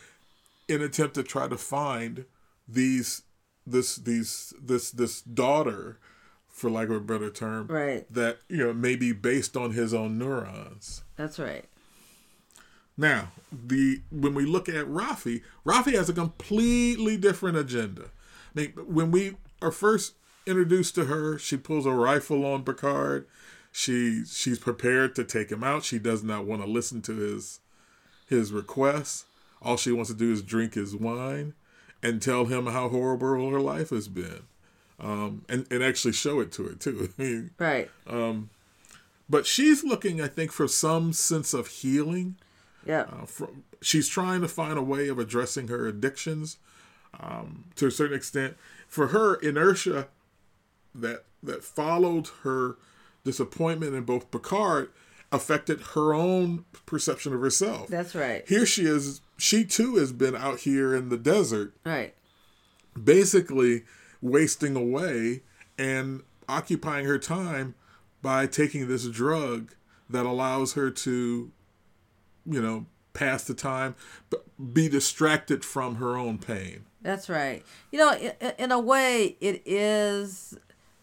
in 0.70 0.82
attempt 0.82 1.16
to 1.16 1.24
try 1.24 1.50
to 1.50 1.58
find 1.58 2.24
these 2.66 3.24
this 3.68 3.98
these 3.98 4.54
this 4.62 4.92
this 4.92 5.22
daughter 5.22 6.00
for 6.56 6.72
lack 6.72 6.88
of 6.88 6.96
a 6.96 7.00
better 7.02 7.30
term, 7.30 7.68
right? 7.68 8.12
That 8.12 8.40
you 8.48 8.58
know 8.58 8.74
may 8.74 8.96
be 8.96 9.12
based 9.12 9.58
on 9.58 9.72
his 9.72 9.94
own 9.94 10.18
neurons. 10.18 11.04
That's 11.18 11.38
right. 11.38 11.66
Now, 12.98 13.34
the 13.52 14.02
when 14.10 14.34
we 14.34 14.46
look 14.46 14.70
at 14.70 14.86
Raffi, 14.86 15.42
Raffi 15.66 15.94
has 15.96 16.08
a 16.08 16.14
completely 16.14 17.18
different 17.18 17.58
agenda. 17.58 18.06
I 18.56 18.60
mean, 18.60 18.72
when 18.88 19.12
we 19.12 19.36
are 19.62 19.72
first 19.72 20.14
introduced 20.48 20.96
to 20.96 21.06
her, 21.06 21.38
she 21.38 21.58
pulls 21.58 21.86
a 21.86 21.92
rifle 21.92 22.46
on 22.46 22.64
Picard. 22.64 23.28
She 23.74 24.24
she's 24.24 24.58
prepared 24.58 25.14
to 25.16 25.26
take 25.26 25.52
him 25.52 25.62
out. 25.62 25.84
She 25.84 26.00
does 26.00 26.24
not 26.24 26.46
want 26.46 26.62
to 26.62 26.68
listen 26.70 27.02
to 27.02 27.18
his 27.18 27.60
his 28.28 28.54
requests. 28.54 29.26
All 29.62 29.76
she 29.76 29.92
wants 29.92 30.10
to 30.10 30.16
do 30.16 30.32
is 30.32 30.42
drink 30.42 30.76
his 30.76 30.96
wine 30.96 31.54
and 32.02 32.22
tell 32.22 32.46
him 32.46 32.68
how 32.68 32.88
horrible 32.88 33.50
her 33.50 33.60
life 33.60 33.90
has 33.90 34.08
been 34.08 34.44
um, 35.00 35.44
and 35.50 35.66
and 35.72 35.84
actually 35.84 36.14
show 36.14 36.40
it 36.40 36.52
to 36.54 36.64
her 36.64 36.74
too. 36.74 37.10
I 37.20 37.22
mean, 37.22 37.52
right. 37.58 37.90
Um, 38.08 38.50
but 39.30 39.46
she's 39.48 39.84
looking, 39.84 40.22
I 40.22 40.28
think, 40.28 40.52
for 40.52 40.68
some 40.68 41.14
sense 41.14 41.54
of 41.54 41.68
healing. 41.68 42.36
Yeah. 42.86 43.02
Uh, 43.02 43.26
from, 43.26 43.64
she's 43.82 44.08
trying 44.08 44.42
to 44.42 44.48
find 44.48 44.78
a 44.78 44.84
way 44.84 45.08
of 45.08 45.18
addressing 45.18 45.68
her 45.70 45.88
addictions 45.88 46.58
um, 47.20 47.66
to 47.76 47.88
a 47.88 47.92
certain 47.92 48.16
extent. 48.16 48.56
For 48.88 49.08
her, 49.08 49.36
inertia 49.36 50.08
that 50.94 51.26
that 51.42 51.64
followed 51.64 52.30
her 52.44 52.78
disappointment 53.24 53.96
in 53.96 54.04
both 54.04 54.32
Picard 54.32 54.90
affected 55.32 55.82
her 55.94 56.14
own 56.14 56.66
perception 56.86 57.34
of 57.34 57.42
herself. 57.42 57.88
That's 57.88 58.16
right. 58.16 58.48
Here 58.48 58.66
she 58.66 58.86
is. 58.86 59.22
She 59.38 59.66
too 59.66 59.96
has 59.96 60.14
been 60.14 60.36
out 60.36 60.62
here 60.62 60.96
in 60.96 61.10
the 61.10 61.18
desert. 61.18 61.74
Right. 61.84 62.14
Basically 63.02 63.84
wasting 64.26 64.76
away 64.76 65.42
and 65.78 66.24
occupying 66.50 67.06
her 67.06 67.18
time 67.18 67.76
by 68.22 68.48
taking 68.48 68.88
this 68.88 69.08
drug 69.08 69.74
that 70.10 70.26
allows 70.26 70.74
her 70.74 70.90
to, 70.90 71.52
you 72.46 72.62
know, 72.62 72.86
pass 73.14 73.44
the 73.44 73.54
time, 73.54 73.96
but 74.30 74.46
be 74.74 74.90
distracted 74.90 75.64
from 75.64 75.96
her 75.96 76.18
own 76.18 76.38
pain. 76.38 76.86
That's 77.02 77.30
right. 77.30 77.64
You 77.92 78.00
know, 78.00 78.14
in, 78.14 78.54
in 78.58 78.72
a 78.72 78.80
way, 78.80 79.38
it 79.40 79.62
is. 79.66 80.58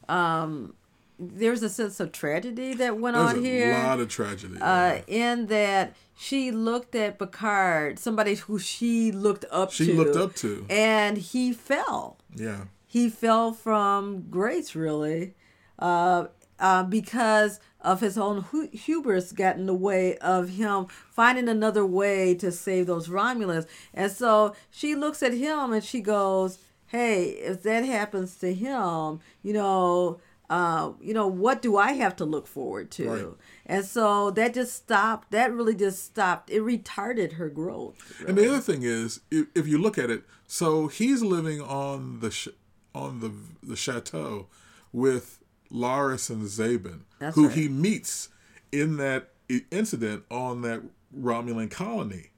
Um, 0.09 0.75
there's 1.19 1.63
a 1.63 1.69
sense 1.69 2.01
of 2.01 2.11
tragedy 2.11 2.75
that 2.75 2.99
went 2.99 3.17
There's 3.17 3.35
on 3.35 3.45
here. 3.45 3.73
A 3.73 3.85
lot 3.85 4.01
of 4.01 4.09
tragedy. 4.09 4.59
Uh, 4.61 4.99
in 5.07 5.47
that 5.47 5.95
she 6.17 6.51
looked 6.51 6.97
at 6.97 7.21
Picard, 7.21 8.01
somebody 8.01 8.35
who 8.35 8.59
she 8.59 9.13
looked 9.13 9.45
up 9.53 9.71
she 9.71 9.87
to. 9.87 9.93
She 9.93 9.97
looked 9.97 10.17
up 10.17 10.35
to. 10.37 10.67
And 10.69 11.17
he 11.17 11.53
fell. 11.53 12.19
Yeah 12.35 12.65
he 12.93 13.09
fell 13.09 13.55
from 13.55 14.29
grace, 14.29 14.75
really, 14.75 15.33
uh, 15.79 16.27
uh, 16.59 16.83
because 16.83 17.59
of 17.81 18.03
his 18.03 18.19
own 18.19 18.43
hu- 18.43 18.69
hubris 18.69 19.33
got 19.33 19.57
in 19.57 19.65
the 19.65 19.73
way 19.73 20.19
of 20.19 20.51
him 20.51 20.85
finding 21.11 21.49
another 21.49 21.87
way 21.87 22.35
to 22.35 22.53
save 22.53 22.87
those 22.87 23.09
Romulans. 23.09 23.67
And 23.95 24.13
so 24.13 24.55
she 24.71 24.95
looks 24.95 25.23
at 25.23 25.33
him 25.33 25.73
and 25.73 25.83
she 25.83 26.03
goes, 26.03 26.59
"Hey, 26.89 27.31
if 27.31 27.63
that 27.63 27.87
happens 27.87 28.37
to 28.41 28.53
him, 28.53 29.21
you 29.43 29.55
know." 29.55 30.21
uh, 30.51 30.93
you 31.01 31.15
know, 31.15 31.27
what 31.27 31.63
do 31.63 31.79
I 31.79 31.93
have 31.93 32.15
to 32.17 32.27
look 32.27 32.47
forward 32.47 32.91
to? 32.91 33.09
Right. 33.09 33.27
And 33.65 33.87
so 33.87 34.31
that 34.33 34.53
just 34.53 34.75
stopped. 34.75 35.31
That 35.31 35.51
really 35.51 35.75
just 35.75 36.05
stopped. 36.05 36.51
It 36.51 36.61
retarded 36.61 37.35
her 37.35 37.49
growth. 37.49 38.23
And 38.29 38.37
the 38.37 38.51
other 38.51 38.61
thing 38.61 38.83
is, 38.83 39.21
if, 39.31 39.47
if 39.55 39.67
you 39.67 39.79
look 39.79 39.97
at 39.97 40.11
it, 40.11 40.25
so 40.47 40.89
he's 40.89 41.23
living 41.23 41.63
on 41.63 42.21
the 42.21 42.31
sh- 42.31 42.49
on 42.95 43.21
the 43.21 43.33
the 43.63 43.77
chateau 43.77 44.49
with 44.93 45.39
Laris 45.71 46.29
and 46.31 46.43
Zhaban, 46.43 47.01
That's 47.19 47.35
who 47.35 47.49
right. 47.49 47.57
he 47.57 47.69
meets 47.69 48.29
in 48.71 48.97
that 48.99 49.31
incident 49.71 50.25
on 50.31 50.63
that 50.63 50.83
Romulan 51.17 51.71
colony. 51.71 52.31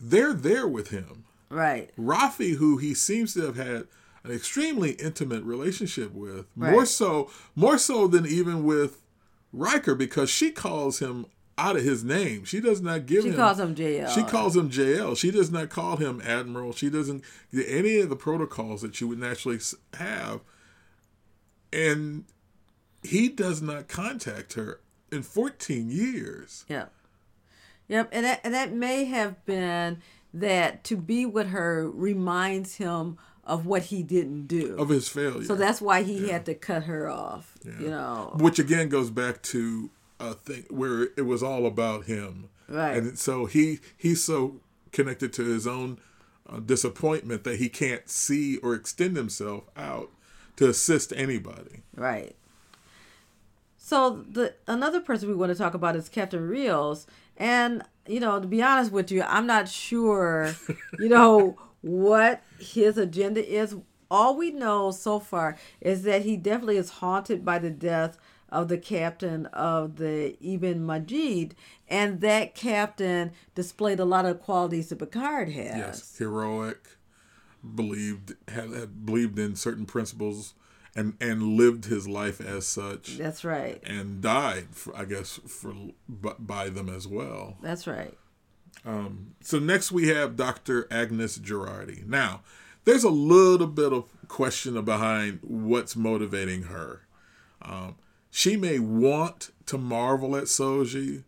They're 0.00 0.32
there 0.34 0.66
with 0.66 0.88
him. 0.88 1.24
Right. 1.48 1.90
Raffi, 1.98 2.56
who 2.56 2.78
he 2.78 2.94
seems 2.94 3.34
to 3.34 3.42
have 3.42 3.56
had 3.56 3.86
an 4.24 4.30
extremely 4.30 4.92
intimate 4.92 5.42
relationship 5.44 6.12
with, 6.12 6.46
more 6.56 6.86
so, 6.86 7.30
more 7.54 7.76
so 7.78 8.06
than 8.06 8.26
even 8.26 8.64
with 8.64 9.02
Riker, 9.52 9.94
because 9.94 10.30
she 10.30 10.50
calls 10.50 11.00
him 11.00 11.26
out 11.58 11.76
of 11.76 11.82
his 11.82 12.02
name. 12.02 12.44
She 12.44 12.60
does 12.60 12.80
not 12.80 13.06
give 13.06 13.22
She 13.22 13.28
him. 13.28 13.34
She 13.34 13.38
calls 13.38 13.60
him 13.60 13.74
JL. 13.74 14.14
She 14.14 14.22
calls 14.22 14.56
him 14.56 14.70
JL. 14.70 15.16
She 15.16 15.30
does 15.30 15.50
not 15.50 15.68
call 15.68 15.96
him 15.96 16.22
Admiral. 16.24 16.72
She 16.72 16.90
doesn't 16.90 17.22
get 17.54 17.66
any 17.68 17.98
of 17.98 18.08
the 18.08 18.16
protocols 18.16 18.82
that 18.82 19.00
you 19.00 19.08
would 19.08 19.18
naturally 19.18 19.58
have, 19.94 20.40
and 21.72 22.24
he 23.02 23.28
does 23.28 23.60
not 23.60 23.88
contact 23.88 24.54
her 24.54 24.80
in 25.10 25.22
14 25.22 25.90
years. 25.90 26.64
Yep. 26.68 26.92
Yep. 27.88 28.08
And 28.12 28.24
that 28.24 28.40
and 28.44 28.54
that 28.54 28.72
may 28.72 29.04
have 29.04 29.44
been 29.44 29.98
that 30.32 30.84
to 30.84 30.96
be 30.96 31.26
with 31.26 31.48
her 31.48 31.90
reminds 31.90 32.76
him 32.76 33.18
of 33.44 33.66
what 33.66 33.82
he 33.84 34.02
didn't 34.02 34.46
do. 34.46 34.76
Of 34.78 34.88
his 34.88 35.08
failure. 35.08 35.44
so 35.44 35.54
that's 35.54 35.80
why 35.80 36.02
he 36.02 36.28
had 36.28 36.46
to 36.46 36.54
cut 36.54 36.84
her 36.84 37.10
off. 37.10 37.58
You 37.64 37.90
know. 37.90 38.36
which 38.38 38.58
again 38.58 38.88
goes 38.88 39.10
back 39.10 39.42
to 39.42 39.90
a 40.22 40.34
thing 40.34 40.64
where 40.70 41.08
it 41.16 41.26
was 41.26 41.42
all 41.42 41.66
about 41.66 42.04
him 42.04 42.48
Right. 42.68 42.96
and 42.96 43.18
so 43.18 43.44
he 43.46 43.80
he's 43.96 44.22
so 44.24 44.60
connected 44.92 45.32
to 45.34 45.44
his 45.44 45.66
own 45.66 45.98
uh, 46.48 46.58
disappointment 46.60 47.44
that 47.44 47.56
he 47.56 47.68
can't 47.68 48.08
see 48.08 48.56
or 48.58 48.74
extend 48.74 49.16
himself 49.16 49.64
out 49.76 50.10
to 50.56 50.68
assist 50.68 51.12
anybody 51.16 51.82
Right. 51.96 52.34
So 53.76 54.24
the 54.30 54.54
another 54.66 55.00
person 55.00 55.28
we 55.28 55.34
want 55.34 55.52
to 55.52 55.58
talk 55.58 55.74
about 55.74 55.96
is 55.96 56.08
Captain 56.08 56.46
Rios, 56.48 57.06
and 57.36 57.82
you 58.06 58.20
know, 58.20 58.40
to 58.40 58.46
be 58.46 58.62
honest 58.62 58.92
with 58.92 59.10
you, 59.10 59.22
I'm 59.22 59.46
not 59.46 59.68
sure, 59.68 60.54
you 60.98 61.08
know, 61.08 61.58
what 61.82 62.42
his 62.58 62.96
agenda 62.96 63.44
is. 63.46 63.76
All 64.10 64.36
we 64.36 64.50
know 64.50 64.90
so 64.92 65.18
far 65.18 65.56
is 65.80 66.02
that 66.04 66.22
he 66.22 66.36
definitely 66.36 66.76
is 66.76 66.90
haunted 66.90 67.44
by 67.44 67.58
the 67.58 67.70
death 67.70 68.18
of 68.52 68.68
the 68.68 68.78
captain 68.78 69.46
of 69.46 69.96
the 69.96 70.36
Ibn 70.40 70.84
Majid, 70.86 71.54
and 71.88 72.20
that 72.20 72.54
captain 72.54 73.32
displayed 73.56 73.98
a 73.98 74.04
lot 74.04 74.24
of 74.26 74.40
qualities 74.40 74.88
that 74.90 75.00
Picard 75.00 75.48
has. 75.48 75.76
yes 75.76 76.16
heroic 76.18 76.96
believed 77.74 78.34
had, 78.48 78.70
had 78.70 79.04
believed 79.06 79.38
in 79.38 79.56
certain 79.56 79.86
principles 79.86 80.54
and 80.94 81.14
and 81.20 81.42
lived 81.56 81.86
his 81.86 82.06
life 82.06 82.40
as 82.40 82.66
such 82.66 83.16
That's 83.18 83.44
right. 83.44 83.80
and 83.84 84.20
died 84.20 84.68
for, 84.72 84.94
i 84.96 85.04
guess 85.04 85.40
for 85.46 85.72
by, 86.08 86.34
by 86.38 86.68
them 86.68 86.88
as 86.88 87.06
well 87.08 87.56
That's 87.62 87.86
right. 87.86 88.16
So 89.42 89.58
next 89.58 89.92
we 89.92 90.08
have 90.08 90.34
Dr. 90.36 90.88
Agnes 90.90 91.38
Jurati. 91.38 92.04
Now, 92.06 92.40
there's 92.84 93.04
a 93.04 93.10
little 93.10 93.66
bit 93.68 93.92
of 93.92 94.04
question 94.28 94.80
behind 94.84 95.38
what's 95.42 95.94
motivating 95.94 96.64
her. 96.64 97.02
Um, 97.60 97.94
she 98.34 98.56
may 98.56 98.78
want 98.78 99.50
to 99.66 99.76
marvel 99.76 100.34
at 100.34 100.44
Soji, 100.44 101.22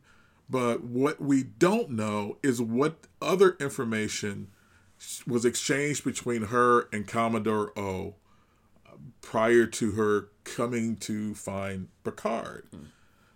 but 0.48 0.82
what 0.82 1.20
we 1.20 1.42
don't 1.42 1.90
know 1.90 2.38
is 2.42 2.62
what 2.62 3.06
other 3.20 3.56
information 3.60 4.48
was 5.26 5.44
exchanged 5.44 6.02
between 6.02 6.44
her 6.44 6.88
and 6.94 7.06
Commodore 7.06 7.78
O 7.78 8.14
prior 9.20 9.66
to 9.66 9.92
her 9.92 10.28
coming 10.44 10.96
to 10.96 11.34
find 11.34 11.88
Picard 12.04 12.66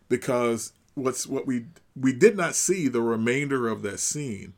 because 0.08 0.72
what's 0.94 1.26
what 1.26 1.46
we 1.46 1.66
we 1.94 2.14
did 2.14 2.38
not 2.38 2.54
see 2.54 2.88
the 2.88 3.02
remainder 3.02 3.68
of 3.68 3.82
that 3.82 4.00
scene. 4.00 4.54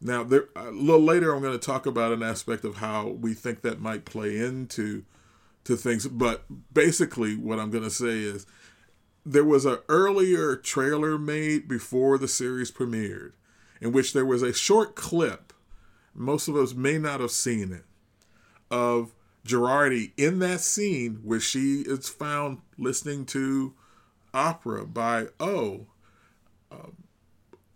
Now, 0.00 0.24
there 0.24 0.48
a 0.56 0.70
little 0.70 1.02
later, 1.02 1.34
I'm 1.34 1.42
going 1.42 1.58
to 1.58 1.64
talk 1.64 1.84
about 1.84 2.12
an 2.12 2.22
aspect 2.22 2.64
of 2.64 2.76
how 2.76 3.08
we 3.08 3.34
think 3.34 3.60
that 3.60 3.78
might 3.78 4.06
play 4.06 4.38
into 4.38 5.04
to 5.64 5.76
things. 5.76 6.06
But 6.08 6.44
basically, 6.72 7.36
what 7.36 7.58
I'm 7.58 7.70
going 7.70 7.84
to 7.84 7.90
say 7.90 8.18
is 8.20 8.46
there 9.24 9.44
was 9.44 9.64
an 9.64 9.78
earlier 9.88 10.56
trailer 10.56 11.18
made 11.18 11.68
before 11.68 12.18
the 12.18 12.28
series 12.28 12.70
premiered, 12.70 13.32
in 13.80 13.92
which 13.92 14.12
there 14.12 14.26
was 14.26 14.42
a 14.42 14.52
short 14.52 14.94
clip. 14.94 15.52
Most 16.14 16.48
of 16.48 16.56
us 16.56 16.74
may 16.74 16.98
not 16.98 17.20
have 17.20 17.30
seen 17.30 17.72
it 17.72 17.84
of 18.72 19.12
Jurati 19.46 20.12
in 20.16 20.38
that 20.38 20.60
scene 20.60 21.20
where 21.22 21.40
she 21.40 21.82
is 21.82 22.08
found 22.08 22.58
listening 22.78 23.26
to 23.26 23.74
opera 24.32 24.86
by 24.86 25.26
O. 25.38 25.86
Um, 26.70 26.96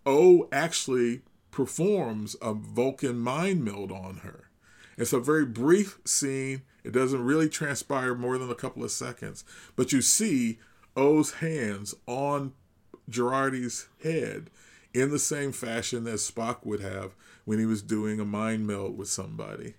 o 0.05 0.49
actually 0.51 1.21
performs 1.51 2.35
a 2.41 2.53
Vulcan 2.53 3.19
mind 3.19 3.63
meld 3.63 3.91
on 3.91 4.17
her. 4.17 4.49
It's 4.97 5.13
a 5.13 5.19
very 5.19 5.45
brief 5.45 5.99
scene. 6.03 6.63
It 6.87 6.93
doesn't 6.93 7.23
really 7.23 7.49
transpire 7.49 8.15
more 8.15 8.37
than 8.37 8.49
a 8.49 8.55
couple 8.55 8.83
of 8.83 8.91
seconds, 8.91 9.43
but 9.75 9.91
you 9.91 10.01
see 10.01 10.59
O's 10.95 11.35
hands 11.35 11.93
on 12.07 12.53
Jurati's 13.09 13.87
head 14.03 14.49
in 14.93 15.11
the 15.11 15.19
same 15.19 15.51
fashion 15.51 16.07
as 16.07 16.29
Spock 16.29 16.65
would 16.65 16.79
have 16.79 17.11
when 17.45 17.59
he 17.59 17.65
was 17.65 17.81
doing 17.81 18.19
a 18.19 18.25
mind 18.25 18.65
meld 18.65 18.97
with 18.97 19.07
somebody 19.09 19.75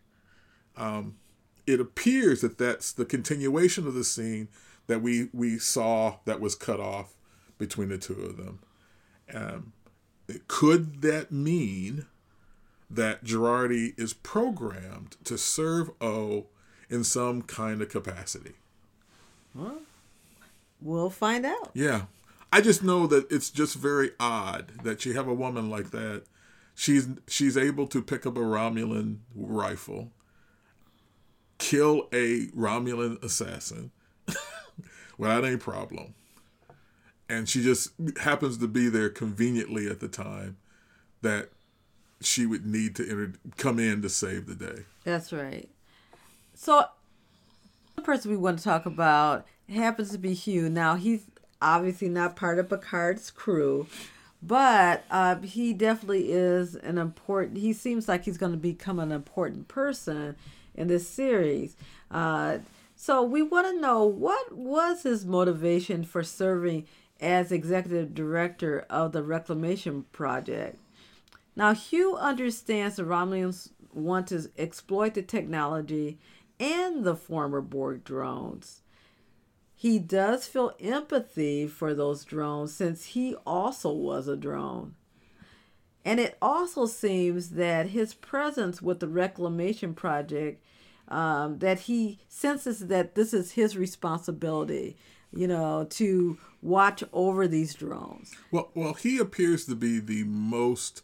it 1.69 1.81
appears 1.81 2.41
that 2.41 2.57
that's 2.57 2.93
the 2.93 3.05
continuation 3.05 3.87
of 3.87 3.93
the 3.93 4.05
scene 4.05 4.49
that 4.87 5.03
we 5.03 5.29
we 5.35 5.59
saw 5.59 6.17
that 6.25 6.41
was 6.41 6.55
cut 6.55 6.81
off 6.81 7.15
between 7.59 7.91
the 7.91 7.99
two 7.99 8.15
of 8.15 8.37
them. 8.39 8.61
Um, 9.33 9.73
could 10.47 11.03
that 11.03 11.31
mean 11.31 12.07
that 12.89 13.23
Jurati 13.23 13.99
is 13.99 14.15
programmed 14.15 15.17
to 15.25 15.37
serve 15.37 15.91
O 16.01 16.47
in 16.91 17.05
some 17.05 17.43
kind 17.43 17.83
of 17.83 17.89
capacity? 17.89 18.55
We'll 20.81 21.11
find 21.11 21.45
out. 21.45 21.71
Yeah. 21.75 22.03
I 22.53 22.61
just 22.61 22.83
know 22.83 23.07
that 23.07 23.31
it's 23.31 23.51
just 23.51 23.75
very 23.75 24.13
odd 24.19 24.73
that 24.83 25.05
you 25.05 25.13
have 25.15 25.29
a 25.29 25.35
woman 25.35 25.69
like 25.69 25.91
that. 25.91 26.25
She's 26.75 27.09
she's 27.27 27.57
able 27.57 27.87
to 27.89 28.01
pick 28.01 28.25
up 28.25 28.37
a 28.37 28.41
Romulan 28.41 29.19
rifle, 29.35 30.13
kill 31.59 32.09
a 32.13 32.47
Romulan 32.49 33.23
assassin 33.23 33.91
without 35.19 35.45
any 35.45 35.57
problem. 35.57 36.15
And 37.29 37.49
she 37.49 37.63
just 37.63 37.91
happens 38.23 38.57
to 38.59 38.69
be 38.69 38.89
there 38.89 39.11
conveniently 39.11 39.87
at 39.89 40.01
the 40.01 40.09
time 40.09 40.57
that 41.21 41.51
she 42.23 42.47
would 42.47 42.65
need 42.65 42.97
to 42.97 43.03
enter, 43.03 43.35
come 43.57 43.79
in 43.79 44.01
to 44.01 44.09
save 44.09 44.47
the 44.47 44.55
day. 44.55 44.85
That's 45.05 45.33
right. 45.33 45.69
So, 46.61 46.87
the 47.95 48.03
person 48.03 48.33
we 48.33 48.37
want 48.37 48.59
to 48.59 48.65
talk 48.65 48.85
about 48.85 49.47
happens 49.73 50.11
to 50.11 50.19
be 50.19 50.35
Hugh. 50.35 50.69
Now, 50.69 50.97
he's 50.97 51.23
obviously 51.63 52.09
not 52.09 52.35
part 52.35 52.59
of 52.59 52.69
Picard's 52.69 53.31
crew, 53.31 53.87
but 54.43 55.05
uh, 55.09 55.37
he 55.37 55.73
definitely 55.73 56.33
is 56.33 56.75
an 56.75 56.99
important. 56.99 57.59
He 57.59 57.73
seems 57.73 58.09
like 58.09 58.25
he's 58.25 58.39
going 58.39 58.51
to 58.51 58.59
become 58.59 58.99
an 58.99 59.13
important 59.13 59.69
person 59.69 60.35
in 60.75 60.89
this 60.89 61.09
series. 61.09 61.77
Uh, 62.11 62.59
so, 62.97 63.23
we 63.23 63.41
want 63.41 63.69
to 63.69 63.81
know 63.81 64.05
what 64.05 64.57
was 64.57 65.05
his 65.05 65.25
motivation 65.25 66.03
for 66.03 66.25
serving 66.25 66.89
as 67.21 67.53
executive 67.53 68.17
director 68.17 68.85
of 68.91 69.13
the 69.13 69.23
Reclamation 69.23 70.07
Project. 70.11 70.77
Now, 71.55 71.73
Hugh 71.73 72.17
understands 72.17 72.97
the 72.97 73.05
Romulans 73.05 73.71
want 73.93 74.27
to 74.29 74.51
exploit 74.59 75.15
the 75.15 75.23
technology 75.23 76.19
and 76.61 77.05
the 77.05 77.17
former 77.17 77.61
Borg 77.61 78.05
drones. 78.05 78.83
He 79.75 79.99
does 79.99 80.47
feel 80.47 80.73
empathy 80.81 81.69
for 81.69 81.95
those 81.95 82.25
drones 82.25 82.75
since 82.75 83.07
he 83.07 83.37
also 83.47 83.93
was 83.93 84.27
a 84.27 84.37
drone. 84.37 84.97
And 86.05 86.19
it 86.19 86.37
also 86.41 86.87
seems 86.87 87.51
that 87.51 87.89
his 87.89 88.15
presence 88.15 88.81
with 88.83 88.99
the 88.99 89.09
Reclamation 89.09 89.95
Project, 89.95 90.65
um, 91.09 91.59
that 91.59 91.81
he 91.81 92.19
senses 92.29 92.89
that 92.89 93.15
this 93.15 93.33
is 93.33 93.53
his 93.53 93.77
responsibility, 93.77 94.97
you 95.33 95.47
know, 95.47 95.87
to 95.91 96.39
watch 96.63 97.05
over 97.13 97.47
these 97.47 97.75
drones. 97.75 98.35
Well, 98.51 98.71
well, 98.75 98.95
he 98.95 99.19
appears 99.19 99.65
to 99.67 99.75
be 99.75 100.01
the 100.01 100.25
most 100.25 101.03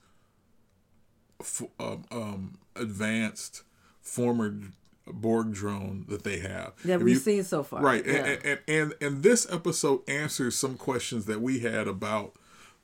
um, 1.78 2.04
um, 2.10 2.58
advanced 2.74 3.62
former 4.00 4.58
Borg 5.06 5.52
drone 5.52 6.06
that 6.08 6.22
they 6.24 6.38
have. 6.38 6.72
that 6.84 6.94
If 6.96 7.02
we've 7.02 7.14
you- 7.14 7.20
seen 7.20 7.44
so 7.44 7.62
far. 7.62 7.82
Right, 7.82 8.04
Yeah. 8.06 8.12
and, 8.14 8.44
and 8.44 8.58
and 8.68 8.94
and 9.00 9.22
this 9.22 9.46
episode 9.50 10.00
answers 10.08 10.56
some 10.56 10.76
questions 10.76 11.26
that 11.26 11.40
we 11.40 11.60
had 11.60 11.86
about 11.88 12.34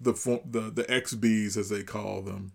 the 0.01 0.13
the 0.45 0.71
the 0.71 0.85
XBs 0.85 1.57
as 1.57 1.69
they 1.71 1.83
call 1.83 2.23
them 2.23 2.53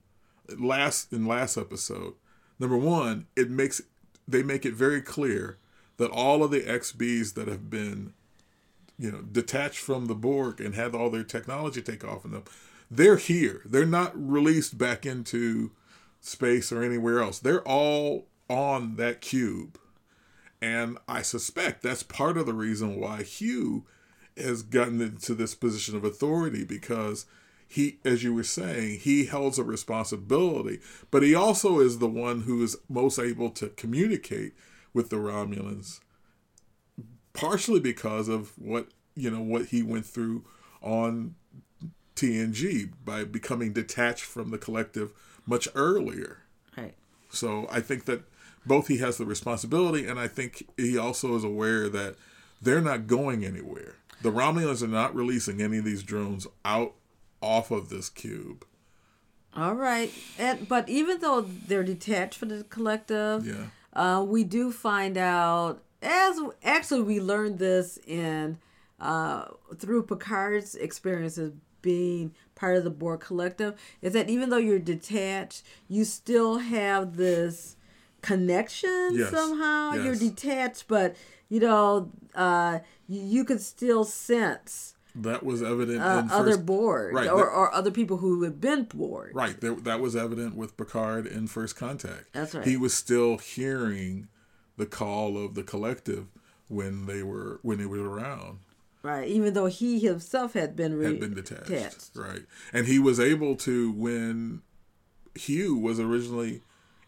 last 0.58 1.12
in 1.12 1.26
last 1.26 1.58
episode. 1.58 2.14
Number 2.60 2.78
one, 2.78 3.26
it 3.36 3.50
makes 3.50 3.82
they 4.28 4.44
make 4.44 4.66
it 4.66 4.74
very 4.74 5.02
clear 5.02 5.58
that 5.98 6.12
all 6.12 6.44
of 6.44 6.52
the 6.52 6.62
XBs 6.62 7.34
that 7.36 7.48
have 7.48 7.70
been 7.70 8.14
you 9.00 9.12
know 9.12 9.22
detached 9.22 9.80
from 9.80 10.06
the 10.06 10.16
Borg 10.16 10.62
and 10.62 10.76
had 10.76 10.94
all 10.96 11.10
their 11.10 11.24
technology 11.24 11.82
take 11.82 12.04
off 12.06 12.24
in 12.26 12.32
them, 12.32 12.44
they're 12.92 13.18
here. 13.18 13.62
They're 13.66 13.86
not 13.86 14.14
released 14.16 14.78
back 14.78 15.06
into 15.06 15.72
space 16.22 16.72
or 16.72 16.84
anywhere 16.84 17.20
else. 17.22 17.40
They're 17.40 17.64
all 17.68 18.28
on 18.50 18.96
that 18.96 19.22
cube. 19.22 19.80
And 20.62 20.98
I 21.08 21.22
suspect 21.22 21.82
that's 21.82 22.04
part 22.04 22.38
of 22.38 22.46
the 22.46 22.54
reason 22.54 23.00
why 23.00 23.24
Hugh 23.24 23.86
has 24.38 24.62
gotten 24.62 25.02
into 25.02 25.34
this 25.34 25.56
position 25.56 25.96
of 25.96 26.04
authority 26.04 26.64
because 26.64 27.26
he, 27.68 28.00
as 28.06 28.24
you 28.24 28.34
were 28.34 28.44
saying, 28.44 29.00
he 29.00 29.26
holds 29.26 29.58
a 29.58 29.64
responsibility, 29.64 30.80
but 31.12 31.24
he 31.24 31.34
also 31.34 31.80
is 31.80 32.00
the 32.00 32.08
one 32.08 32.42
who 32.42 32.64
is 32.64 32.78
most 32.90 33.20
able 33.20 33.50
to 33.52 33.70
communicate 33.70 34.54
with 34.94 35.10
the 35.10 35.18
Romulans, 35.18 36.00
partially 37.34 37.80
because 37.80 38.28
of 38.28 38.58
what 38.58 38.90
you 39.16 39.30
know 39.30 39.42
what 39.42 39.68
he 39.68 39.82
went 39.82 40.06
through 40.06 40.46
on 40.82 41.36
TNG 42.16 42.92
by 43.04 43.24
becoming 43.24 43.74
detached 43.74 44.24
from 44.24 44.52
the 44.52 44.58
collective 44.58 45.12
much 45.46 45.68
earlier. 45.76 46.44
Right. 46.78 46.96
So 47.30 47.68
I 47.70 47.82
think 47.82 48.06
that 48.06 48.24
both 48.66 48.88
he 48.88 48.98
has 48.98 49.18
the 49.18 49.26
responsibility, 49.26 50.08
and 50.08 50.20
I 50.20 50.28
think 50.28 50.68
he 50.78 50.98
also 50.98 51.36
is 51.36 51.44
aware 51.44 51.88
that 51.90 52.16
they're 52.62 52.82
not 52.82 53.08
going 53.08 53.46
anywhere. 53.46 53.96
The 54.22 54.32
Romulans 54.32 54.82
are 54.82 54.88
not 54.88 55.14
releasing 55.16 55.62
any 55.62 55.78
of 55.78 55.86
these 55.86 56.02
drones 56.04 56.48
out 56.64 56.94
off 57.42 57.70
of 57.72 57.90
this 57.90 58.10
cube. 58.10 58.66
All 59.56 59.76
right. 59.76 60.12
And 60.38 60.68
but 60.68 60.90
even 60.90 61.20
though 61.20 61.42
they're 61.42 61.84
detached 61.84 62.38
from 62.38 62.50
the 62.50 62.64
collective, 62.66 63.46
Yeah. 63.46 63.66
uh, 63.94 64.24
we 64.24 64.44
do 64.44 64.72
find 64.72 65.18
out 65.18 65.82
as 66.02 66.40
actually 66.64 67.02
we 67.02 67.20
learned 67.20 67.60
this 67.60 67.98
in 68.06 68.58
uh, 69.00 69.46
through 69.78 70.04
Picard's 70.04 70.76
experiences 70.76 71.54
being 71.82 72.34
part 72.56 72.78
of 72.78 72.84
the 72.84 72.90
Borg 72.90 73.20
collective 73.20 73.80
is 74.02 74.14
that 74.14 74.30
even 74.30 74.50
though 74.50 74.58
you're 74.58 74.80
detached, 74.80 75.64
you 75.88 76.04
still 76.04 76.58
have 76.58 77.16
this 77.16 77.76
connection 78.26 79.10
Yes. 79.14 79.32
somehow. 79.32 79.94
You're 79.94 80.16
detached, 80.16 80.88
but 80.88 81.16
you 81.50 81.60
know, 81.60 82.12
uh, 82.34 82.80
you, 83.08 83.22
you 83.22 83.46
could 83.46 83.62
still 83.62 84.04
sense 84.04 84.96
That 85.14 85.44
was 85.44 85.62
evident 85.64 86.02
uh, 86.02 86.22
in 86.26 86.32
other 86.32 86.52
first, 86.54 86.66
Borg 86.66 87.14
right, 87.14 87.30
or, 87.30 87.38
that- 87.38 87.46
or 87.46 87.74
other 87.74 87.92
people 87.92 88.18
who 88.18 88.42
had 88.44 88.60
been 88.60 88.84
Borg. 88.86 89.36
right. 89.36 89.60
There, 89.62 89.76
that 89.76 90.00
was 90.00 90.16
evident 90.16 90.56
with 90.56 90.76
Picard 90.76 91.26
in 91.28 91.48
First 91.48 91.76
Contact. 91.76 92.26
That's 92.34 92.54
right. 92.56 92.66
He 92.68 92.76
was 92.78 92.94
still 92.94 93.38
hearing 93.38 94.28
the 94.78 94.86
call 94.86 95.38
of 95.38 95.54
the 95.56 95.64
collective 95.64 96.26
when 96.68 97.06
they 97.06 97.22
were 97.24 97.60
when 97.62 97.78
they 97.78 97.86
were 97.86 98.10
around. 98.10 98.60
Right, 99.04 99.28
even 99.30 99.54
though 99.54 99.68
he 99.68 100.00
himself 100.00 100.54
had 100.54 100.76
been 100.76 100.98
re- 100.98 101.06
had 101.06 101.20
been 101.20 101.36
detached, 101.36 102.10
right? 102.16 102.42
And 102.74 102.88
he 102.88 102.98
was 102.98 103.20
able 103.20 103.56
to 103.58 103.92
when 103.92 104.64
Hugh 105.36 105.76
was 105.78 106.00
originally 106.00 106.62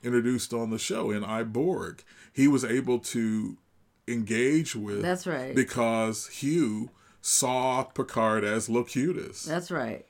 introduced 0.04 0.54
on 0.54 0.70
the 0.70 0.78
show 0.80 1.12
in 1.12 1.24
I, 1.24 1.44
Borg, 1.44 2.04
he 2.34 2.48
was 2.48 2.64
able 2.64 3.00
to 3.00 3.58
engage 4.08 4.76
with. 4.76 5.02
That's 5.02 5.28
right. 5.28 5.54
Because 5.56 6.28
Hugh 6.28 6.90
saw 7.22 7.84
Picard 7.84 8.44
as 8.44 8.70
Locutus. 8.70 9.44
That's 9.44 9.70
right. 9.72 10.06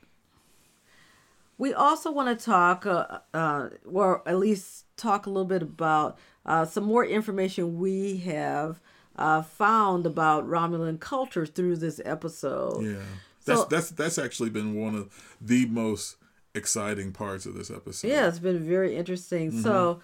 We 1.56 1.74
also 1.74 2.12
want 2.12 2.38
to 2.38 2.44
talk, 2.44 2.86
uh, 2.86 3.18
uh, 3.34 3.70
or 3.84 4.22
at 4.28 4.38
least 4.38 4.84
talk 4.96 5.26
a 5.26 5.30
little 5.30 5.44
bit 5.44 5.62
about 5.62 6.16
uh, 6.46 6.64
some 6.64 6.84
more 6.84 7.04
information 7.04 7.78
we 7.80 8.18
have 8.18 8.80
uh, 9.16 9.42
found 9.42 10.06
about 10.06 10.48
Romulan 10.48 11.00
culture 11.00 11.44
through 11.44 11.76
this 11.78 12.00
episode. 12.04 12.84
yeah, 12.84 12.98
that's 13.44 13.62
So- 13.62 13.66
that's 13.68 13.90
that's 13.90 14.18
actually 14.18 14.50
been 14.50 14.74
one 14.74 14.94
of 14.94 15.36
the 15.40 15.66
most 15.66 16.17
exciting 16.58 17.12
parts 17.12 17.46
of 17.46 17.54
this 17.54 17.70
episode. 17.70 18.08
Yeah, 18.08 18.28
it's 18.28 18.38
been 18.38 18.58
very 18.58 18.94
interesting. 18.96 19.50
So, 19.62 20.00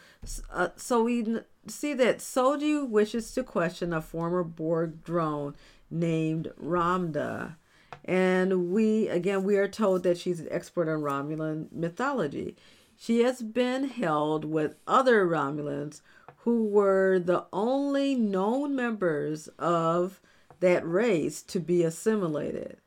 uh, 0.51 0.69
so 0.77 1.03
we 1.03 1.41
see 1.67 1.93
that 1.95 2.19
Soji 2.19 2.89
wishes 2.89 3.33
to 3.35 3.43
question 3.43 3.93
a 3.93 4.01
former 4.01 4.43
Borg 4.43 5.05
drone 5.05 5.55
named 5.91 6.51
Ramdha, 6.63 7.57
and 8.05 8.71
we 8.71 9.09
again 9.09 9.45
we 9.45 9.59
are 9.59 9.69
told 9.69 10.03
that 10.05 10.17
she's 10.17 10.41
an 10.41 10.49
expert 10.51 10.89
on 10.89 11.03
Romulan 11.03 11.71
mythology. 11.73 12.57
She 12.97 13.23
has 13.25 13.43
been 13.43 13.89
held 13.89 14.45
with 14.45 14.77
other 14.87 15.27
Romulans 15.27 16.01
who 16.39 16.65
were 16.65 17.19
the 17.19 17.47
only 17.53 18.15
known 18.15 18.77
members 18.77 19.49
of 19.59 20.21
that 20.61 20.87
race 20.87 21.43
to 21.43 21.59
be 21.59 21.83
assimilated. 21.83 22.79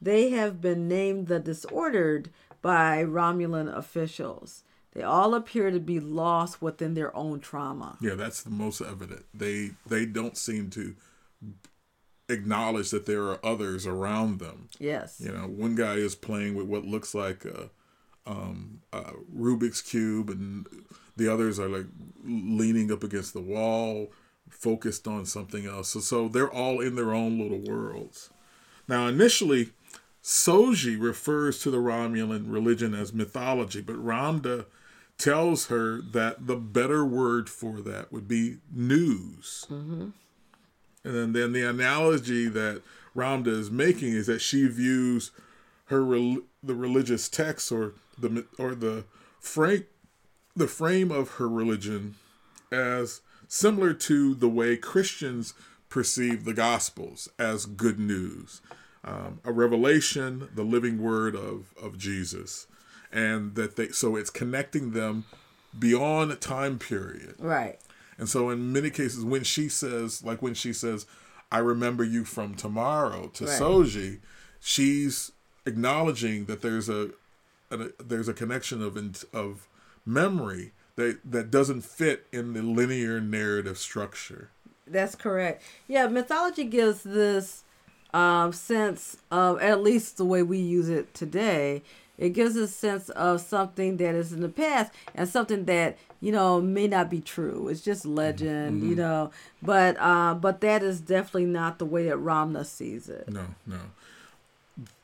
They 0.00 0.30
have 0.30 0.60
been 0.60 0.86
named 0.86 1.28
the 1.28 1.40
disordered 1.40 2.28
by 2.64 3.04
Romulan 3.04 3.76
officials. 3.76 4.64
They 4.94 5.02
all 5.02 5.34
appear 5.34 5.70
to 5.70 5.78
be 5.78 6.00
lost 6.00 6.62
within 6.62 6.94
their 6.94 7.14
own 7.14 7.40
trauma. 7.40 7.98
Yeah, 8.00 8.14
that's 8.14 8.42
the 8.42 8.48
most 8.48 8.80
evident. 8.80 9.26
They 9.34 9.72
they 9.86 10.06
don't 10.06 10.38
seem 10.38 10.70
to 10.70 10.94
acknowledge 12.30 12.88
that 12.90 13.04
there 13.04 13.24
are 13.24 13.38
others 13.44 13.86
around 13.86 14.38
them. 14.38 14.70
Yes. 14.78 15.20
You 15.22 15.30
know, 15.30 15.46
one 15.46 15.74
guy 15.74 15.96
is 15.96 16.14
playing 16.14 16.54
with 16.54 16.66
what 16.66 16.86
looks 16.86 17.14
like 17.14 17.44
a, 17.44 17.68
um, 18.26 18.80
a 18.94 19.12
Rubik's 19.36 19.82
cube, 19.82 20.30
and 20.30 20.66
the 21.18 21.30
others 21.30 21.58
are 21.58 21.68
like 21.68 21.86
leaning 22.24 22.90
up 22.90 23.04
against 23.04 23.34
the 23.34 23.42
wall, 23.42 24.10
focused 24.48 25.06
on 25.06 25.26
something 25.26 25.66
else. 25.66 25.90
So, 25.90 26.00
so 26.00 26.28
they're 26.28 26.50
all 26.50 26.80
in 26.80 26.96
their 26.96 27.12
own 27.12 27.38
little 27.38 27.60
worlds. 27.60 28.30
Now, 28.88 29.06
initially, 29.06 29.70
Soji 30.24 30.98
refers 30.98 31.58
to 31.60 31.70
the 31.70 31.76
Romulan 31.76 32.50
religion 32.50 32.94
as 32.94 33.12
mythology, 33.12 33.82
but 33.82 33.96
Ramdha 33.96 34.64
tells 35.18 35.66
her 35.66 36.00
that 36.00 36.46
the 36.46 36.56
better 36.56 37.04
word 37.04 37.50
for 37.50 37.82
that 37.82 38.10
would 38.10 38.26
be 38.26 38.56
news. 38.72 39.66
Mm-hmm. 39.70 40.08
And 41.04 41.14
then, 41.14 41.32
then 41.34 41.52
the 41.52 41.68
analogy 41.68 42.48
that 42.48 42.80
Ramdha 43.14 43.48
is 43.48 43.70
making 43.70 44.14
is 44.14 44.26
that 44.26 44.40
she 44.40 44.66
views 44.66 45.30
her 45.86 46.02
rel- 46.02 46.42
the 46.62 46.74
religious 46.74 47.28
text 47.28 47.70
or 47.70 47.92
the 48.18 48.46
or 48.58 48.74
the 48.74 49.04
frame 49.38 49.84
the 50.56 50.68
frame 50.68 51.10
of 51.10 51.32
her 51.32 51.48
religion 51.48 52.14
as 52.72 53.20
similar 53.46 53.92
to 53.92 54.34
the 54.34 54.48
way 54.48 54.76
Christians 54.76 55.52
perceive 55.88 56.44
the 56.44 56.54
Gospels 56.54 57.28
as 57.38 57.66
good 57.66 57.98
news, 57.98 58.62
um, 59.04 59.40
a 59.44 59.52
revelation, 59.52 60.48
the 60.54 60.64
living 60.64 61.02
word 61.02 61.34
of 61.36 61.74
of 61.80 61.98
Jesus, 61.98 62.66
and 63.12 63.54
that 63.54 63.76
they 63.76 63.88
so 63.88 64.16
it's 64.16 64.30
connecting 64.30 64.92
them 64.92 65.24
beyond 65.78 66.32
a 66.32 66.36
time 66.36 66.78
period. 66.78 67.34
Right. 67.38 67.78
And 68.16 68.28
so, 68.28 68.50
in 68.50 68.72
many 68.72 68.90
cases, 68.90 69.24
when 69.24 69.42
she 69.42 69.68
says, 69.68 70.22
like 70.24 70.40
when 70.40 70.54
she 70.54 70.72
says, 70.72 71.06
I 71.50 71.58
remember 71.58 72.04
you 72.04 72.24
from 72.24 72.54
tomorrow 72.54 73.28
to 73.34 73.44
Right. 73.44 73.60
Soji, 73.60 74.20
she's 74.60 75.32
acknowledging 75.66 76.44
that 76.46 76.62
there's 76.62 76.88
a, 76.88 77.10
a 77.70 77.90
there's 78.02 78.28
a 78.28 78.34
connection 78.34 78.82
of 78.82 78.96
of 79.32 79.68
memory 80.06 80.72
that 80.96 81.18
that 81.24 81.50
doesn't 81.50 81.82
fit 81.82 82.26
in 82.32 82.52
the 82.52 82.62
linear 82.62 83.20
narrative 83.20 83.78
structure. 83.78 84.50
That's 84.86 85.14
correct. 85.14 85.62
Yeah, 85.88 86.06
mythology 86.08 86.64
gives 86.64 87.02
this 87.02 87.64
um, 88.14 88.52
sense 88.52 89.16
of, 89.30 89.60
at 89.60 89.82
least 89.82 90.16
the 90.16 90.24
way 90.24 90.42
we 90.42 90.58
use 90.58 90.88
it 90.88 91.12
today, 91.14 91.82
it 92.16 92.30
gives 92.30 92.54
a 92.54 92.68
sense 92.68 93.08
of 93.10 93.40
something 93.40 93.96
that 93.96 94.14
is 94.14 94.32
in 94.32 94.40
the 94.40 94.48
past 94.48 94.92
and 95.16 95.28
something 95.28 95.64
that 95.64 95.98
you 96.20 96.30
know 96.30 96.60
may 96.60 96.86
not 96.86 97.10
be 97.10 97.20
true. 97.20 97.66
It's 97.68 97.80
just 97.80 98.06
legend, 98.06 98.88
you 98.88 98.94
know. 98.94 99.32
But 99.60 99.96
uh, 99.98 100.34
but 100.34 100.60
that 100.60 100.84
is 100.84 101.00
definitely 101.00 101.46
not 101.46 101.80
the 101.80 101.86
way 101.86 102.04
that 102.04 102.16
Ramdha 102.16 102.64
sees 102.66 103.08
it. 103.08 103.28
No, 103.28 103.46
no. 103.66 103.80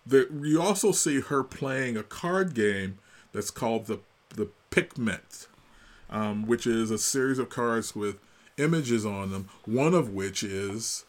There, 0.06 0.32
you 0.32 0.62
also 0.62 0.92
see 0.92 1.20
her 1.20 1.42
playing 1.42 1.96
a 1.96 2.04
card 2.04 2.54
game 2.54 2.98
that's 3.32 3.50
called 3.50 3.86
the 3.86 3.98
the 4.28 4.48
Pikmet, 4.70 5.48
um, 6.10 6.46
which 6.46 6.64
is 6.64 6.92
a 6.92 6.98
series 6.98 7.40
of 7.40 7.48
cards 7.48 7.96
with 7.96 8.20
images 8.56 9.04
on 9.04 9.32
them. 9.32 9.48
One 9.64 9.94
of 9.94 10.10
which 10.14 10.44
is 10.44 11.04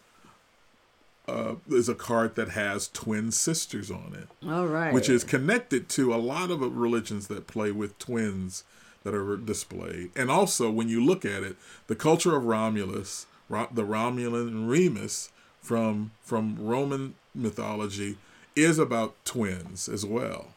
uh, 1.31 1.55
is 1.69 1.87
a 1.89 1.95
card 1.95 2.35
that 2.35 2.49
has 2.49 2.87
twin 2.89 3.31
sisters 3.31 3.89
on 3.89 4.15
it, 4.17 4.27
All 4.47 4.67
right. 4.67 4.93
which 4.93 5.09
is 5.09 5.23
connected 5.23 5.89
to 5.89 6.13
a 6.13 6.17
lot 6.17 6.51
of 6.51 6.61
religions 6.75 7.27
that 7.27 7.47
play 7.47 7.71
with 7.71 7.97
twins 7.97 8.63
that 9.03 9.13
are 9.15 9.37
displayed. 9.37 10.11
And 10.15 10.29
also, 10.29 10.69
when 10.69 10.89
you 10.89 11.03
look 11.03 11.25
at 11.25 11.43
it, 11.43 11.55
the 11.87 11.95
culture 11.95 12.35
of 12.35 12.45
Romulus, 12.45 13.25
the 13.49 13.83
Romulan 13.83 14.69
Remus 14.69 15.29
from 15.61 16.11
from 16.21 16.55
Roman 16.59 17.15
mythology, 17.33 18.17
is 18.55 18.77
about 18.79 19.15
twins 19.25 19.87
as 19.87 20.05
well. 20.05 20.49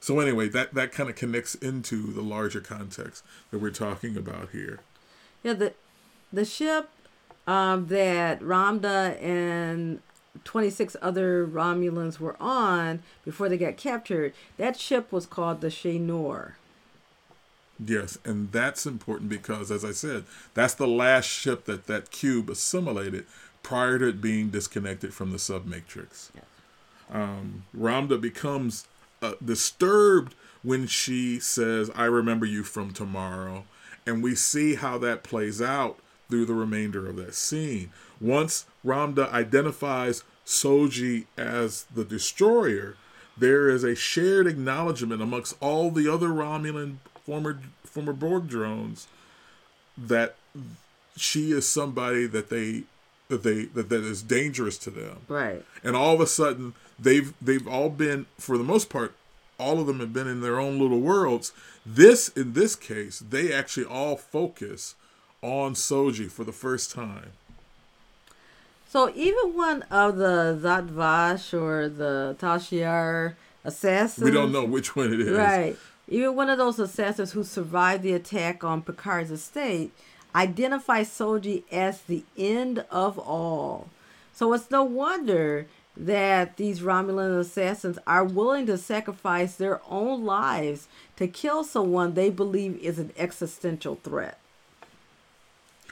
So 0.00 0.18
anyway, 0.20 0.48
that 0.48 0.74
that 0.74 0.92
kind 0.92 1.10
of 1.10 1.16
connects 1.16 1.54
into 1.54 2.12
the 2.12 2.22
larger 2.22 2.60
context 2.60 3.22
that 3.50 3.60
we're 3.60 3.70
talking 3.70 4.16
about 4.16 4.50
here. 4.50 4.80
Yeah, 5.42 5.52
the 5.52 5.74
the 6.32 6.44
ship 6.44 6.88
um, 7.46 7.88
that 7.88 8.40
Ramdha 8.40 9.20
and 9.22 10.00
26 10.44 10.96
other 11.02 11.46
Romulans 11.46 12.18
were 12.18 12.36
on 12.40 13.02
before 13.24 13.48
they 13.48 13.58
got 13.58 13.76
captured, 13.76 14.32
that 14.56 14.78
ship 14.78 15.12
was 15.12 15.26
called 15.26 15.60
the 15.60 15.68
Shenor. 15.68 16.52
Yes, 17.84 18.18
and 18.24 18.52
that's 18.52 18.84
important 18.84 19.30
because, 19.30 19.70
as 19.70 19.84
I 19.84 19.92
said, 19.92 20.24
that's 20.52 20.74
the 20.74 20.86
last 20.86 21.26
ship 21.26 21.64
that 21.64 21.86
that 21.86 22.10
cube 22.10 22.50
assimilated 22.50 23.24
prior 23.62 23.98
to 23.98 24.08
it 24.08 24.20
being 24.20 24.50
disconnected 24.50 25.14
from 25.14 25.30
the 25.30 25.38
submatrix. 25.38 26.30
Yes. 26.34 26.44
Um, 27.10 27.64
Ramdha 27.76 28.20
becomes 28.20 28.86
uh, 29.22 29.34
disturbed 29.44 30.34
when 30.62 30.86
she 30.86 31.40
says, 31.40 31.90
I 31.94 32.04
remember 32.04 32.46
you 32.46 32.62
from 32.62 32.92
tomorrow. 32.92 33.64
And 34.06 34.22
we 34.22 34.34
see 34.34 34.74
how 34.74 34.98
that 34.98 35.22
plays 35.22 35.60
out 35.60 35.98
through 36.28 36.46
the 36.46 36.54
remainder 36.54 37.08
of 37.08 37.16
that 37.16 37.34
scene. 37.34 37.90
Once 38.20 38.66
Ramdha 38.84 39.30
identifies 39.32 40.22
Soji 40.46 41.26
as 41.36 41.84
the 41.94 42.04
destroyer, 42.04 42.96
there 43.36 43.68
is 43.68 43.84
a 43.84 43.94
shared 43.94 44.46
acknowledgement 44.46 45.22
amongst 45.22 45.56
all 45.60 45.90
the 45.90 46.08
other 46.08 46.28
Romulan 46.28 46.96
former 47.24 47.60
former 47.84 48.12
Borg 48.12 48.48
drones 48.48 49.06
that 49.96 50.36
she 51.16 51.52
is 51.52 51.68
somebody 51.68 52.26
that 52.26 52.50
they 52.50 52.84
that 53.28 53.42
they 53.42 53.64
that, 53.66 53.88
that 53.88 54.02
is 54.02 54.22
dangerous 54.22 54.78
to 54.78 54.90
them. 54.90 55.18
Right. 55.28 55.64
And 55.84 55.96
all 55.96 56.14
of 56.14 56.20
a 56.20 56.26
sudden 56.26 56.74
they've 56.98 57.32
they've 57.40 57.66
all 57.66 57.90
been 57.90 58.26
for 58.38 58.58
the 58.58 58.64
most 58.64 58.90
part 58.90 59.14
all 59.60 59.78
of 59.78 59.86
them 59.86 60.00
have 60.00 60.12
been 60.12 60.26
in 60.26 60.40
their 60.40 60.58
own 60.58 60.78
little 60.78 61.00
worlds. 61.00 61.52
This 61.84 62.28
in 62.28 62.54
this 62.54 62.74
case, 62.74 63.18
they 63.20 63.52
actually 63.52 63.86
all 63.86 64.16
focus 64.16 64.94
on 65.42 65.74
Soji 65.74 66.30
for 66.30 66.44
the 66.44 66.52
first 66.52 66.90
time. 66.90 67.32
So 68.90 69.12
even 69.14 69.54
one 69.54 69.82
of 69.82 70.16
the 70.16 70.58
Zhat 70.60 70.86
Vash 70.86 71.54
or 71.54 71.88
the 71.88 72.34
Tal 72.40 72.58
Shiar 72.58 73.34
assassins. 73.62 74.24
We 74.24 74.32
don't 74.32 74.50
know 74.50 74.64
which 74.64 74.96
one 74.96 75.12
it 75.12 75.20
is. 75.20 75.30
Right. 75.30 75.76
Even 76.08 76.34
one 76.34 76.50
of 76.50 76.58
those 76.58 76.80
assassins 76.80 77.30
who 77.30 77.44
survived 77.44 78.02
the 78.02 78.14
attack 78.14 78.64
on 78.64 78.82
Picard's 78.82 79.30
estate 79.30 79.92
identifies 80.34 81.08
Soji 81.08 81.62
as 81.70 82.00
the 82.02 82.24
end 82.36 82.84
of 82.90 83.16
all. 83.16 83.88
So 84.32 84.52
it's 84.54 84.72
no 84.72 84.82
wonder 84.82 85.68
that 85.96 86.56
these 86.56 86.80
Romulan 86.80 87.38
assassins 87.38 87.96
are 88.08 88.24
willing 88.24 88.66
to 88.66 88.76
sacrifice 88.76 89.54
their 89.54 89.80
own 89.88 90.24
lives 90.24 90.88
to 91.14 91.28
kill 91.28 91.62
someone 91.62 92.14
they 92.14 92.28
believe 92.28 92.76
is 92.78 92.98
an 92.98 93.12
existential 93.16 94.00
threat. 94.02 94.40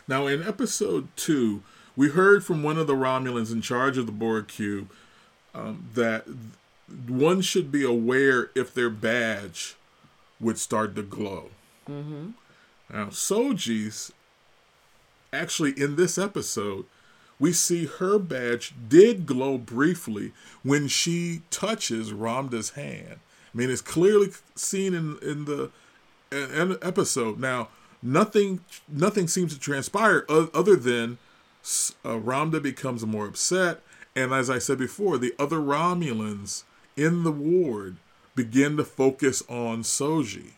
Now, 0.08 0.26
in 0.26 0.42
episode 0.42 1.06
two, 1.14 1.62
we 1.98 2.11
heard 2.11 2.44
from 2.44 2.62
one 2.62 2.78
of 2.78 2.87
the 2.87 2.94
Romulans 2.94 3.52
in 3.52 3.61
charge 3.61 3.98
of 3.98 4.06
the 4.06 4.12
Borg 4.12 4.46
Cube 4.46 4.88
um, 5.52 5.88
that 5.94 6.26
one 7.08 7.40
should 7.40 7.72
be 7.72 7.82
aware 7.82 8.50
if 8.54 8.72
their 8.72 8.88
badge 8.88 9.74
would 10.38 10.58
start 10.58 10.94
to 10.94 11.02
glow. 11.02 11.50
Mm-hmm. 11.90 12.30
Now, 12.88 13.06
Soji's 13.06 14.12
actually 15.32 15.72
in 15.72 15.96
this 15.96 16.16
episode, 16.18 16.84
we 17.40 17.52
see 17.52 17.87
her 17.87 18.20
badge 18.20 18.74
did 18.88 19.26
glow 19.26 19.58
briefly 19.58 20.32
when 20.62 20.87
she 20.87 21.42
touches 21.50 22.12
Ramdha's 22.12 22.70
hand. 22.70 23.18
I 23.52 23.58
mean, 23.58 23.70
it's 23.70 23.82
clearly 23.82 24.28
seen 24.54 24.94
in 24.94 25.18
in 25.20 25.46
the 25.46 25.72
in 26.30 26.78
episode. 26.80 27.40
Now, 27.40 27.70
nothing 28.00 28.61
nothing 28.87 29.26
seems 29.26 29.52
to 29.52 29.58
transpire 29.58 30.24
other 30.28 30.76
than 30.76 31.18
uh, 32.04 32.18
Ramdha 32.18 32.62
becomes 32.62 33.04
more 33.04 33.26
upset, 33.26 33.81
and 34.16 34.33
as 34.33 34.48
I 34.48 34.59
said 34.59 34.78
before, 34.78 35.18
the 35.18 35.35
other 35.38 35.59
Romulans 35.59 36.64
in 36.96 37.24
the 37.24 37.33
ward 37.33 37.96
begin 38.35 38.76
to 38.76 38.85
focus 38.85 39.42
on 39.48 39.83
Soji. 39.83 40.52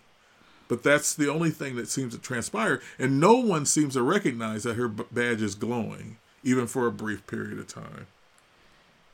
But 0.68 0.82
that's 0.82 1.14
the 1.14 1.28
only 1.28 1.50
thing 1.50 1.74
that 1.76 1.88
seems 1.88 2.14
to 2.14 2.20
transpire, 2.20 2.80
and 2.98 3.18
no 3.18 3.34
one 3.34 3.66
seems 3.66 3.94
to 3.94 4.02
recognize 4.02 4.62
that 4.62 4.74
her 4.74 4.88
badge 4.88 5.42
is 5.42 5.54
glowing, 5.54 6.18
even 6.44 6.66
for 6.66 6.86
a 6.86 6.92
brief 6.92 7.26
period 7.26 7.58
of 7.58 7.66
time. 7.66 8.06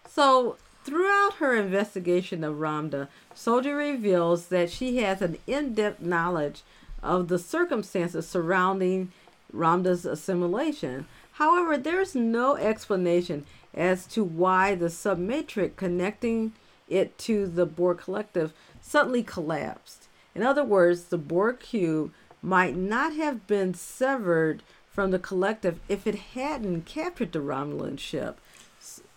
So, 0.09 0.57
throughout 0.85 1.35
her 1.39 1.57
investigation 1.57 2.45
of 2.45 2.57
Ramdha, 2.57 3.09
Soji 3.35 3.77
reveals 3.77 4.49
that 4.49 4.71
she 4.71 4.99
has 4.99 5.23
an 5.23 5.39
in 5.47 5.75
depth 5.75 6.01
knowledge 6.03 6.63
of 7.03 7.29
the 7.29 7.39
circumstances 7.39 8.29
surrounding 8.29 9.13
Ramdha's 9.55 10.05
assimilation. 10.05 11.07
However, 11.37 11.77
there's 11.77 12.15
no 12.15 12.57
explanation 12.57 13.45
as 13.75 14.07
to 14.07 14.25
why 14.25 14.75
the 14.75 14.87
submatrix 14.87 15.77
connecting 15.77 16.53
it 16.89 17.19
to 17.19 17.47
the 17.47 17.67
Borg 17.67 17.99
collective 17.99 18.55
suddenly 18.81 19.23
collapsed. 19.23 20.09
In 20.35 20.43
other 20.43 20.65
words, 20.65 21.05
the 21.05 21.19
Borg 21.19 21.61
cube 21.61 22.13
might 22.41 22.75
not 22.75 23.15
have 23.17 23.47
been 23.47 23.75
severed 23.75 24.63
from 24.91 25.11
the 25.11 25.19
collective 25.19 25.79
if 25.89 26.07
it 26.07 26.15
hadn't 26.15 26.87
captured 26.87 27.33
the 27.33 27.41
Romulan 27.41 27.99
ship. 27.99 28.41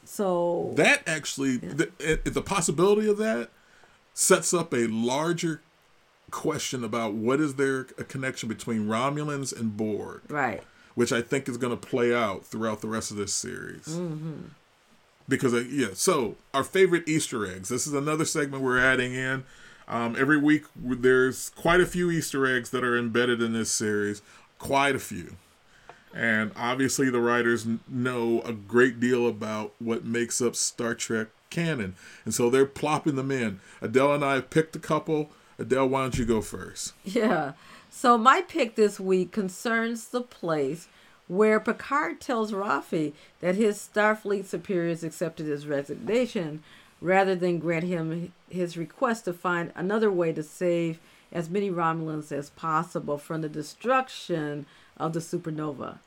So 0.03 0.73
that 0.75 1.03
actually, 1.07 1.59
yeah. 1.63 1.73
the, 1.73 2.19
the 2.25 2.41
possibility 2.41 3.07
of 3.07 3.17
that 3.17 3.49
sets 4.13 4.53
up 4.53 4.73
a 4.73 4.87
larger 4.87 5.61
question 6.31 6.83
about 6.83 7.13
what 7.13 7.39
is 7.39 7.55
there 7.55 7.87
a 7.97 8.03
connection 8.03 8.49
between 8.49 8.87
Romulans 8.87 9.57
and 9.57 9.77
Borg, 9.77 10.21
right? 10.27 10.63
Which 10.99 11.13
I 11.13 11.21
think 11.21 11.47
is 11.47 11.55
going 11.57 11.71
to 11.77 11.87
play 11.87 12.13
out 12.13 12.45
throughout 12.45 12.81
the 12.81 12.89
rest 12.89 13.09
of 13.09 13.15
this 13.15 13.33
series. 13.33 13.87
Mm-hmm 13.87 14.47
because 15.29 15.53
uh, 15.53 15.63
yeah. 15.69 15.89
So 15.93 16.35
our 16.53 16.63
favorite 16.63 17.07
Easter 17.07 17.45
eggs. 17.45 17.69
This 17.69 17.87
is 17.87 17.93
another 17.93 18.25
segment 18.25 18.63
we're 18.63 18.79
adding 18.79 19.13
in. 19.13 19.45
Um, 19.87 20.15
every 20.19 20.37
week 20.37 20.63
there's 20.75 21.49
quite 21.51 21.79
a 21.79 21.85
few 21.85 22.11
Easter 22.11 22.45
eggs 22.45 22.71
that 22.71 22.83
are 22.83 22.97
embedded 22.97 23.41
in 23.41 23.53
this 23.53 23.71
series. 23.71 24.21
Quite 24.57 24.95
a 24.95 24.99
few. 24.99 25.35
And 26.13 26.51
obviously, 26.55 27.09
the 27.09 27.21
writers 27.21 27.67
know 27.87 28.41
a 28.41 28.51
great 28.51 28.99
deal 28.99 29.27
about 29.27 29.73
what 29.79 30.03
makes 30.03 30.41
up 30.41 30.55
Star 30.55 30.95
Trek 30.95 31.27
canon. 31.51 31.95
And 32.25 32.33
so 32.33 32.49
they're 32.49 32.65
plopping 32.65 33.15
them 33.15 33.29
in. 33.29 33.59
Adele 33.81 34.15
and 34.15 34.25
I 34.25 34.33
have 34.33 34.49
picked 34.49 34.75
a 34.75 34.79
couple. 34.79 35.29
Adele, 35.59 35.87
why 35.87 36.01
don't 36.01 36.17
you 36.17 36.25
go 36.25 36.41
first? 36.41 36.93
Yeah. 37.05 37.53
So 37.89 38.17
my 38.17 38.41
pick 38.41 38.75
this 38.75 38.99
week 38.99 39.31
concerns 39.31 40.07
the 40.07 40.21
place 40.21 40.87
where 41.27 41.59
Picard 41.59 42.21
tells 42.21 42.51
Raffi 42.51 43.13
that 43.39 43.55
his 43.55 43.77
Starfleet 43.77 44.45
superiors 44.45 45.03
accepted 45.03 45.47
his 45.47 45.67
resignation 45.67 46.63
rather 47.01 47.35
than 47.35 47.59
grant 47.59 47.85
him 47.85 48.31
his 48.49 48.77
request 48.77 49.25
to 49.25 49.33
find 49.33 49.71
another 49.75 50.11
way 50.11 50.33
to 50.33 50.43
save 50.43 50.99
as 51.31 51.49
many 51.49 51.69
Romulans 51.69 52.31
as 52.31 52.49
possible 52.51 53.17
from 53.17 53.41
the 53.41 53.49
destruction 53.49 54.65
of 54.97 55.13
the 55.13 55.19
supernova. 55.19 55.99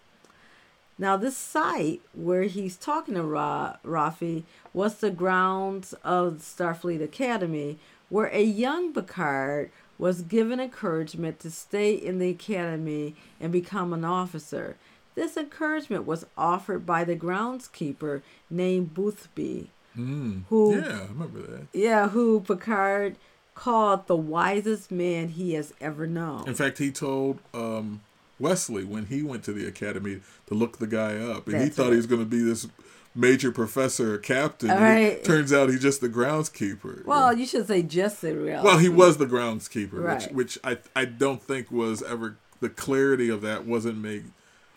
Now, 0.98 1.16
this 1.16 1.36
site 1.36 2.00
where 2.14 2.44
he's 2.44 2.76
talking 2.76 3.14
to 3.14 3.22
Ra- 3.22 3.76
Raffi 3.84 4.44
was 4.72 4.96
the 4.96 5.10
grounds 5.10 5.94
of 6.04 6.38
Starfleet 6.38 7.02
Academy, 7.02 7.78
where 8.08 8.26
a 8.26 8.42
young 8.42 8.92
Picard 8.92 9.70
was 10.02 10.22
given 10.22 10.58
encouragement 10.58 11.38
to 11.38 11.48
stay 11.48 11.94
in 11.94 12.18
the 12.18 12.28
academy 12.28 13.14
and 13.40 13.52
become 13.52 13.92
an 13.92 14.04
officer. 14.04 14.76
This 15.14 15.36
encouragement 15.36 16.08
was 16.08 16.26
offered 16.36 16.84
by 16.84 17.04
the 17.04 17.14
groundskeeper 17.14 18.20
named 18.50 18.94
Boothby, 18.94 19.70
mm. 19.96 20.42
who 20.48 20.74
yeah, 20.74 21.02
I 21.02 21.06
remember 21.06 21.42
that. 21.42 21.66
Yeah, 21.72 22.08
who 22.08 22.40
Picard 22.40 23.14
called 23.54 24.08
the 24.08 24.16
wisest 24.16 24.90
man 24.90 25.28
he 25.28 25.54
has 25.54 25.72
ever 25.80 26.08
known. 26.08 26.48
In 26.48 26.56
fact, 26.56 26.78
he 26.78 26.90
told 26.90 27.38
um, 27.54 28.00
Wesley 28.40 28.82
when 28.82 29.06
he 29.06 29.22
went 29.22 29.44
to 29.44 29.52
the 29.52 29.68
academy 29.68 30.18
to 30.48 30.54
look 30.54 30.78
the 30.78 30.88
guy 30.88 31.14
up, 31.14 31.46
and 31.46 31.54
That's 31.54 31.64
he 31.64 31.70
thought 31.70 31.86
it. 31.86 31.92
he 31.92 31.96
was 31.98 32.06
going 32.08 32.22
to 32.22 32.26
be 32.26 32.42
this 32.42 32.66
major 33.14 33.52
professor 33.52 34.14
or 34.14 34.18
captain. 34.18 34.70
Right. 34.70 35.22
Turns 35.22 35.52
out 35.52 35.68
he's 35.68 35.82
just 35.82 36.00
the 36.00 36.08
groundskeeper. 36.08 37.04
Well, 37.04 37.36
you 37.36 37.46
should 37.46 37.66
say 37.66 37.82
just 37.82 38.22
the 38.22 38.28
groundskeeper. 38.28 38.62
Well, 38.62 38.78
he 38.78 38.88
was 38.88 39.18
the 39.18 39.26
groundskeeper, 39.26 40.02
right. 40.02 40.22
which 40.22 40.56
which 40.56 40.58
I 40.64 40.78
I 40.96 41.04
don't 41.04 41.42
think 41.42 41.70
was 41.70 42.02
ever 42.02 42.36
the 42.60 42.68
clarity 42.68 43.28
of 43.28 43.42
that 43.42 43.66
wasn't 43.66 43.98
made 43.98 44.24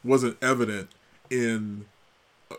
wasn't 0.03 0.37
evident 0.41 0.89
in 1.29 1.85
uh, 2.51 2.55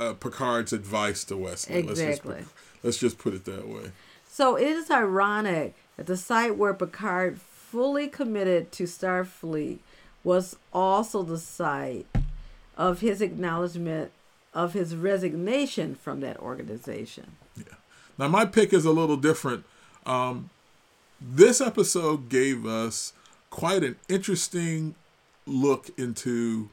uh, 0.00 0.12
Picard's 0.14 0.72
advice 0.72 1.24
to 1.24 1.36
Wesley. 1.36 1.76
Exactly. 1.76 2.34
Let's 2.34 2.44
just, 2.44 2.84
let's 2.84 2.98
just 2.98 3.18
put 3.18 3.34
it 3.34 3.44
that 3.44 3.68
way. 3.68 3.92
So 4.28 4.56
it 4.56 4.68
is 4.68 4.90
ironic 4.90 5.74
that 5.96 6.06
the 6.06 6.16
site 6.16 6.56
where 6.56 6.72
Picard 6.72 7.40
fully 7.40 8.08
committed 8.08 8.70
to 8.72 8.84
Starfleet 8.84 9.78
was 10.24 10.56
also 10.72 11.22
the 11.22 11.38
site 11.38 12.06
of 12.76 13.00
his 13.00 13.20
acknowledgement 13.20 14.12
of 14.54 14.72
his 14.72 14.96
resignation 14.96 15.94
from 15.94 16.20
that 16.20 16.38
organization. 16.38 17.36
Yeah. 17.56 17.74
Now 18.18 18.28
my 18.28 18.44
pick 18.44 18.72
is 18.72 18.84
a 18.84 18.92
little 18.92 19.16
different. 19.16 19.64
Um, 20.06 20.50
this 21.20 21.60
episode 21.60 22.28
gave 22.28 22.64
us 22.66 23.12
quite 23.50 23.82
an 23.82 23.96
interesting 24.08 24.94
look 25.46 25.90
into 25.98 26.68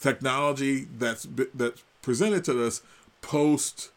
technology 0.00 0.86
that's 0.98 1.26
that's 1.54 1.82
presented 2.02 2.44
to 2.44 2.66
us 2.66 2.82
post 3.20 3.90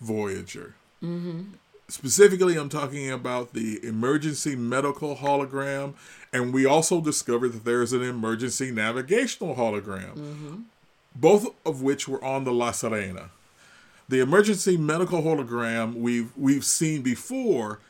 Voyager. 0.00 0.74
Mm-hmm. 1.02 1.54
Specifically, 1.88 2.56
I'm 2.56 2.68
talking 2.68 3.10
about 3.10 3.52
the 3.52 3.84
emergency 3.86 4.56
medical 4.56 5.16
hologram, 5.16 5.94
and 6.32 6.52
we 6.52 6.66
also 6.66 7.00
discovered 7.00 7.50
that 7.50 7.64
there's 7.64 7.92
an 7.92 8.02
emergency 8.02 8.72
navigational 8.72 9.54
hologram, 9.54 10.16
mm-hmm. 10.16 10.56
Both 11.20 11.48
of 11.64 11.82
which 11.82 12.06
were 12.06 12.22
on 12.22 12.44
the 12.44 12.52
La 12.52 12.70
Sirena. 12.70 13.30
The 14.08 14.20
emergency 14.20 14.76
medical 14.76 15.22
hologram 15.22 15.96
we've 15.96 16.36
we've 16.36 16.64
seen 16.64 17.02
before 17.02 17.80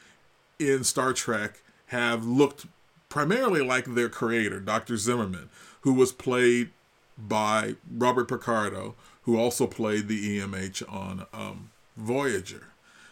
in 0.59 0.85
Star 0.85 1.13
Trek 1.13 1.63
have 1.87 2.25
looked 2.25 2.67
primarily 3.09 3.61
like 3.61 3.95
their 3.95 4.09
creator, 4.09 4.61
Dr. 4.61 4.97
Zimmerman, 4.97 5.51
who 5.83 5.93
was 5.93 6.13
played 6.13 6.71
by 7.19 7.77
Robert 7.91 8.29
Picardo, 8.29 8.95
who 9.23 9.39
also 9.39 9.67
played 9.67 10.09
the 10.09 10.39
EMH 10.39 10.83
on 10.93 11.27
um, 11.33 11.71
Voyager. 11.97 12.69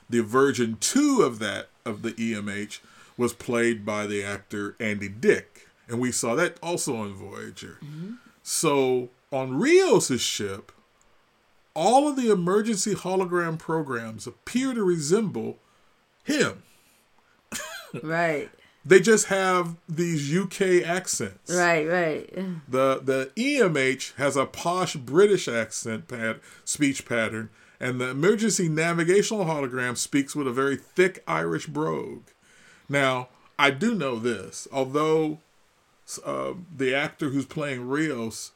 The 0.09 0.23
version 0.23 0.77
two 0.81 1.23
of 1.23 1.39
that 1.39 1.69
of 1.85 2.03
the 2.03 2.13
EMH 2.13 2.81
was 3.17 3.33
played 3.33 3.85
by 3.85 4.07
the 4.07 4.23
actor 4.25 4.77
Andy 4.81 5.09
Dick, 5.09 5.69
and 5.89 6.01
we 6.01 6.13
saw 6.13 6.35
that 6.35 6.57
also 6.63 6.97
on 6.97 7.15
Voyager. 7.15 7.79
Mm-hmm. 7.85 8.15
So 8.43 9.11
on 9.35 9.59
Rios's 9.59 10.21
ship, 10.21 10.71
all 11.75 12.09
of 12.09 12.15
the 12.17 12.31
emergency 12.31 12.95
hologram 12.95 13.59
programs 13.59 14.27
appear 14.27 14.73
to 14.75 14.85
resemble 14.85 15.59
him. 16.23 16.63
right. 18.03 18.49
They 18.85 19.01
just 19.01 19.27
have 19.27 19.77
these 19.89 20.33
UK 20.35 20.87
accents. 20.87 21.53
Right, 21.53 21.89
right. 21.89 22.33
The 22.69 23.01
the 23.03 23.33
EMH 23.37 24.15
has 24.17 24.37
a 24.37 24.47
posh 24.47 24.95
British 24.95 25.49
accent 25.49 26.07
pad, 26.07 26.41
speech 26.65 27.07
pattern, 27.07 27.49
and 27.81 28.01
the 28.01 28.11
emergency 28.11 28.69
navigational 28.69 29.47
hologram 29.47 29.97
speaks 29.97 30.37
with 30.37 30.47
a 30.47 30.53
very 30.53 30.77
thick 30.77 31.25
Irish 31.27 31.67
brogue. 31.67 32.25
Now, 32.89 33.29
I 33.59 33.71
do 33.71 33.95
know 33.95 34.19
this, 34.19 34.69
although 34.71 35.39
uh, 36.25 36.53
the 36.77 36.95
actor 36.95 37.31
who's 37.31 37.47
playing 37.47 37.89
Rios, 37.89 38.53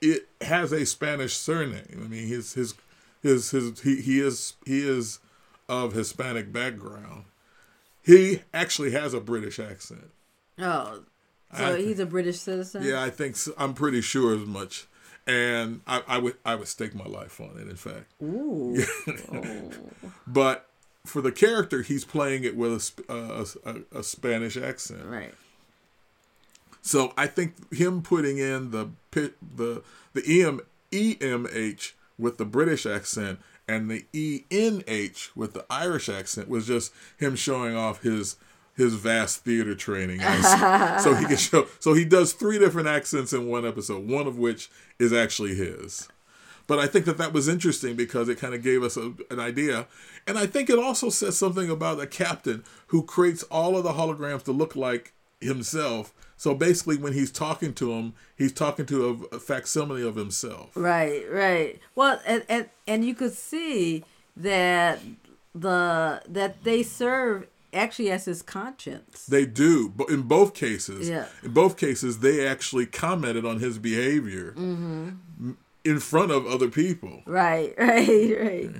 it 0.00 0.28
has 0.40 0.72
a 0.72 0.84
Spanish 0.86 1.36
surname. 1.36 2.00
I 2.04 2.08
mean, 2.08 2.26
his 2.26 2.54
his 2.54 2.74
his 3.22 3.50
his 3.50 3.80
he, 3.80 4.00
he 4.00 4.20
is 4.20 4.54
he 4.64 4.86
is 4.86 5.20
of 5.68 5.92
Hispanic 5.92 6.52
background 6.52 7.24
he 8.04 8.42
actually 8.52 8.90
has 8.90 9.14
a 9.14 9.20
British 9.20 9.58
accent. 9.58 10.10
Oh, 10.58 11.00
so 11.56 11.74
I, 11.74 11.78
he's 11.78 11.98
a 11.98 12.06
British 12.06 12.38
citizen. 12.38 12.84
Yeah, 12.84 13.02
I 13.02 13.10
think 13.10 13.36
so. 13.36 13.52
I'm 13.56 13.74
pretty 13.74 14.02
sure 14.02 14.34
as 14.34 14.46
much. 14.46 14.86
And 15.26 15.80
I, 15.86 16.02
I 16.06 16.18
would 16.18 16.36
I 16.44 16.54
would 16.54 16.68
stake 16.68 16.94
my 16.94 17.06
life 17.06 17.40
on 17.40 17.58
it. 17.58 17.68
In 17.68 17.76
fact, 17.76 18.12
ooh. 18.22 18.84
oh. 19.32 19.70
But 20.26 20.68
for 21.06 21.22
the 21.22 21.32
character, 21.32 21.80
he's 21.80 22.04
playing 22.04 22.44
it 22.44 22.56
with 22.56 22.92
a, 23.08 23.12
uh, 23.12 23.44
a, 23.64 23.98
a 24.00 24.02
Spanish 24.02 24.58
accent. 24.58 25.04
Right. 25.06 25.32
So 26.84 27.14
I 27.16 27.26
think 27.26 27.72
him 27.72 28.02
putting 28.02 28.36
in 28.36 28.70
the 28.70 28.90
the 29.10 29.82
the 30.12 30.42
EM 30.42 30.60
EMH 30.92 31.92
with 32.18 32.36
the 32.36 32.44
British 32.44 32.84
accent 32.84 33.40
and 33.66 33.90
the 33.90 34.04
ENH 34.12 35.30
with 35.34 35.54
the 35.54 35.64
Irish 35.70 36.10
accent 36.10 36.48
was 36.48 36.66
just 36.66 36.92
him 37.16 37.36
showing 37.36 37.74
off 37.74 38.02
his 38.02 38.36
his 38.76 38.94
vast 38.94 39.44
theater 39.44 39.74
training. 39.74 40.20
so 41.00 41.14
he 41.14 41.24
can 41.24 41.38
show 41.38 41.66
so 41.80 41.94
he 41.94 42.04
does 42.04 42.34
three 42.34 42.58
different 42.58 42.86
accents 42.86 43.32
in 43.32 43.48
one 43.48 43.66
episode, 43.66 44.06
one 44.06 44.26
of 44.26 44.36
which 44.36 44.70
is 44.98 45.10
actually 45.10 45.54
his. 45.54 46.06
But 46.66 46.78
I 46.78 46.86
think 46.86 47.06
that 47.06 47.16
that 47.16 47.32
was 47.32 47.48
interesting 47.48 47.96
because 47.96 48.28
it 48.28 48.38
kind 48.38 48.54
of 48.54 48.62
gave 48.62 48.82
us 48.82 48.98
a, 48.98 49.14
an 49.30 49.40
idea. 49.40 49.86
And 50.26 50.38
I 50.38 50.46
think 50.46 50.68
it 50.68 50.78
also 50.78 51.08
says 51.08 51.36
something 51.36 51.70
about 51.70 52.00
a 52.00 52.06
captain 52.06 52.62
who 52.88 53.02
creates 53.02 53.42
all 53.44 53.76
of 53.76 53.84
the 53.84 53.92
holograms 53.92 54.42
to 54.44 54.52
look 54.52 54.76
like 54.76 55.13
himself 55.40 56.14
so 56.36 56.54
basically, 56.54 56.96
when 56.96 57.12
he's 57.12 57.30
talking 57.30 57.72
to 57.74 57.92
him, 57.92 58.14
he's 58.36 58.52
talking 58.52 58.86
to 58.86 59.28
a, 59.32 59.36
a 59.36 59.40
facsimile 59.40 60.06
of 60.06 60.16
himself. 60.16 60.70
Right, 60.74 61.24
right. 61.30 61.80
Well, 61.94 62.20
and, 62.26 62.44
and 62.48 62.68
and 62.86 63.04
you 63.04 63.14
could 63.14 63.32
see 63.32 64.04
that 64.36 65.00
the 65.54 66.22
that 66.28 66.64
they 66.64 66.82
serve 66.82 67.46
actually 67.72 68.10
as 68.10 68.24
his 68.24 68.42
conscience. 68.42 69.26
They 69.26 69.46
do, 69.46 69.88
but 69.88 70.10
in 70.10 70.22
both 70.22 70.54
cases, 70.54 71.08
yeah. 71.08 71.26
in 71.42 71.52
both 71.52 71.76
cases, 71.76 72.18
they 72.18 72.46
actually 72.46 72.86
commented 72.86 73.44
on 73.44 73.60
his 73.60 73.78
behavior 73.78 74.52
mm-hmm. 74.52 75.52
in 75.84 75.98
front 76.00 76.30
of 76.30 76.46
other 76.46 76.68
people. 76.68 77.22
Right, 77.26 77.74
right, 77.78 78.36
right. 78.38 78.70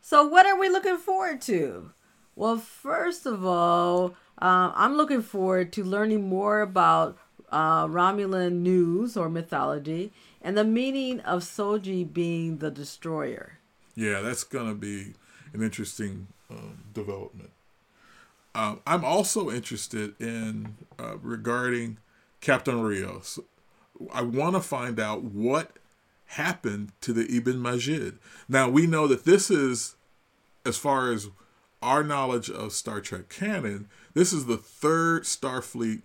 So, 0.00 0.26
what 0.26 0.46
are 0.46 0.58
we 0.58 0.68
looking 0.68 0.98
forward 0.98 1.40
to? 1.42 1.92
Well, 2.34 2.56
first 2.56 3.26
of 3.26 3.44
all, 3.44 4.14
uh, 4.40 4.72
I'm 4.74 4.96
looking 4.96 5.22
forward 5.22 5.72
to 5.74 5.84
learning 5.84 6.28
more 6.28 6.60
about 6.60 7.18
uh, 7.50 7.86
Romulan 7.86 8.62
news 8.62 9.16
or 9.16 9.28
mythology 9.28 10.12
and 10.40 10.56
the 10.56 10.64
meaning 10.64 11.20
of 11.20 11.42
Soji 11.42 12.10
being 12.10 12.58
the 12.58 12.70
destroyer. 12.70 13.58
Yeah, 13.94 14.20
that's 14.20 14.44
going 14.44 14.68
to 14.68 14.74
be 14.74 15.14
an 15.52 15.62
interesting 15.62 16.28
um, 16.50 16.84
development. 16.94 17.50
Um, 18.54 18.80
I'm 18.86 19.04
also 19.04 19.50
interested 19.50 20.14
in 20.20 20.76
uh, 20.98 21.18
regarding 21.18 21.98
Captain 22.40 22.80
Rios. 22.82 23.38
I 24.12 24.22
want 24.22 24.56
to 24.56 24.60
find 24.60 24.98
out 24.98 25.22
what 25.22 25.72
happened 26.26 26.92
to 27.02 27.12
the 27.12 27.36
Ibn 27.36 27.60
Majid. 27.60 28.18
Now 28.48 28.68
we 28.68 28.86
know 28.86 29.06
that 29.06 29.24
this 29.24 29.50
is, 29.50 29.94
as 30.64 30.76
far 30.76 31.12
as 31.12 31.28
our 31.82 32.02
knowledge 32.02 32.48
of 32.48 32.72
Star 32.72 33.00
Trek 33.00 33.28
canon, 33.28 33.88
this 34.14 34.32
is 34.32 34.46
the 34.46 34.56
third 34.56 35.24
Starfleet 35.24 36.02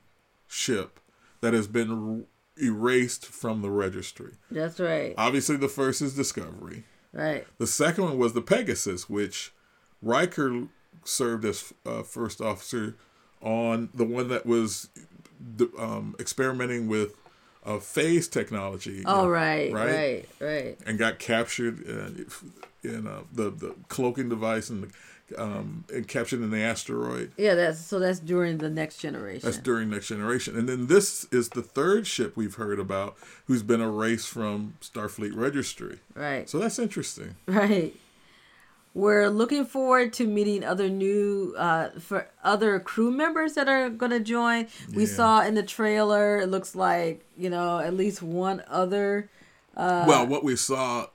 ship 0.48 1.00
that 1.42 1.54
has 1.54 1.68
been 1.68 2.26
erased 2.62 3.26
from 3.26 3.62
the 3.62 3.70
registry. 3.70 4.34
That's 4.50 4.80
right. 4.80 5.14
Obviously, 5.18 5.58
the 5.58 5.68
first 5.68 6.02
is 6.02 6.16
Discovery. 6.16 6.84
Right. 7.14 7.46
The 7.58 7.68
second 7.68 8.04
one 8.04 8.18
was 8.18 8.34
the 8.34 8.42
Pegasus, 8.42 9.10
which 9.10 9.54
Riker 10.02 10.68
served 11.04 11.46
as 11.46 11.74
uh, 11.86 12.04
first 12.04 12.42
officer 12.42 12.96
on 13.42 13.90
the 13.94 14.04
one 14.04 14.28
that 14.30 14.46
was 14.46 14.90
um, 15.78 16.16
experimenting 16.20 16.88
with 16.88 17.16
uh, 17.66 17.80
phase 17.80 18.28
technology. 18.28 19.04
Oh, 19.06 19.28
right, 19.28 19.72
right, 19.72 19.90
right, 19.92 20.30
right. 20.40 20.78
And 20.86 20.98
got 20.98 21.20
captured 21.20 21.82
in, 21.82 22.28
in 22.84 23.08
uh, 23.08 23.22
the 23.32 23.50
the 23.50 23.76
cloaking 23.90 24.30
device 24.30 24.70
and 24.70 24.84
the 24.84 24.90
um, 25.38 25.84
and 25.94 26.08
captured 26.08 26.42
in 26.42 26.52
the 26.52 26.62
asteroid. 26.62 27.32
Yeah, 27.38 27.56
that's 27.56 27.80
so 27.80 28.00
that's 28.00 28.20
during 28.20 28.60
the 28.60 28.70
next 28.70 28.98
generation. 28.98 29.42
That's 29.44 29.58
during 29.58 29.90
next 29.90 30.08
generation, 30.08 30.58
and 30.58 30.70
then 30.70 30.88
this 30.88 31.26
is 31.32 31.50
the 31.50 31.62
third 31.62 32.08
ship 32.08 32.38
we've 32.38 32.56
heard 32.56 32.80
about 32.80 33.18
who's 33.46 33.64
been 33.64 33.82
erased 33.82 34.28
from 34.28 34.76
Starfleet 34.82 35.36
registry. 35.36 36.00
Right. 36.16 36.50
So 36.50 36.60
that's 36.60 36.80
interesting. 36.80 37.36
Right. 37.48 37.96
We're 38.94 39.30
looking 39.30 39.66
forward 39.66 40.14
to 40.14 40.26
meeting 40.26 40.64
other 40.64 40.90
new 40.90 41.54
uh, 41.58 41.90
for 42.00 42.28
other 42.44 42.80
crew 42.80 43.12
members 43.12 43.54
that 43.54 43.68
are 43.68 43.90
going 43.90 44.12
to 44.12 44.20
join. 44.20 44.68
We 44.92 45.06
yeah. 45.06 45.10
saw 45.10 45.42
in 45.44 45.54
the 45.54 45.62
trailer, 45.62 46.40
it 46.40 46.48
looks 46.48 46.74
like 46.74 47.24
you 47.38 47.50
know 47.50 47.80
at 47.80 47.94
least 47.94 48.24
one 48.24 48.64
other. 48.68 49.30
Uh, 49.76 50.06
well, 50.08 50.26
what 50.26 50.44
we 50.44 50.56
saw, 50.56 51.08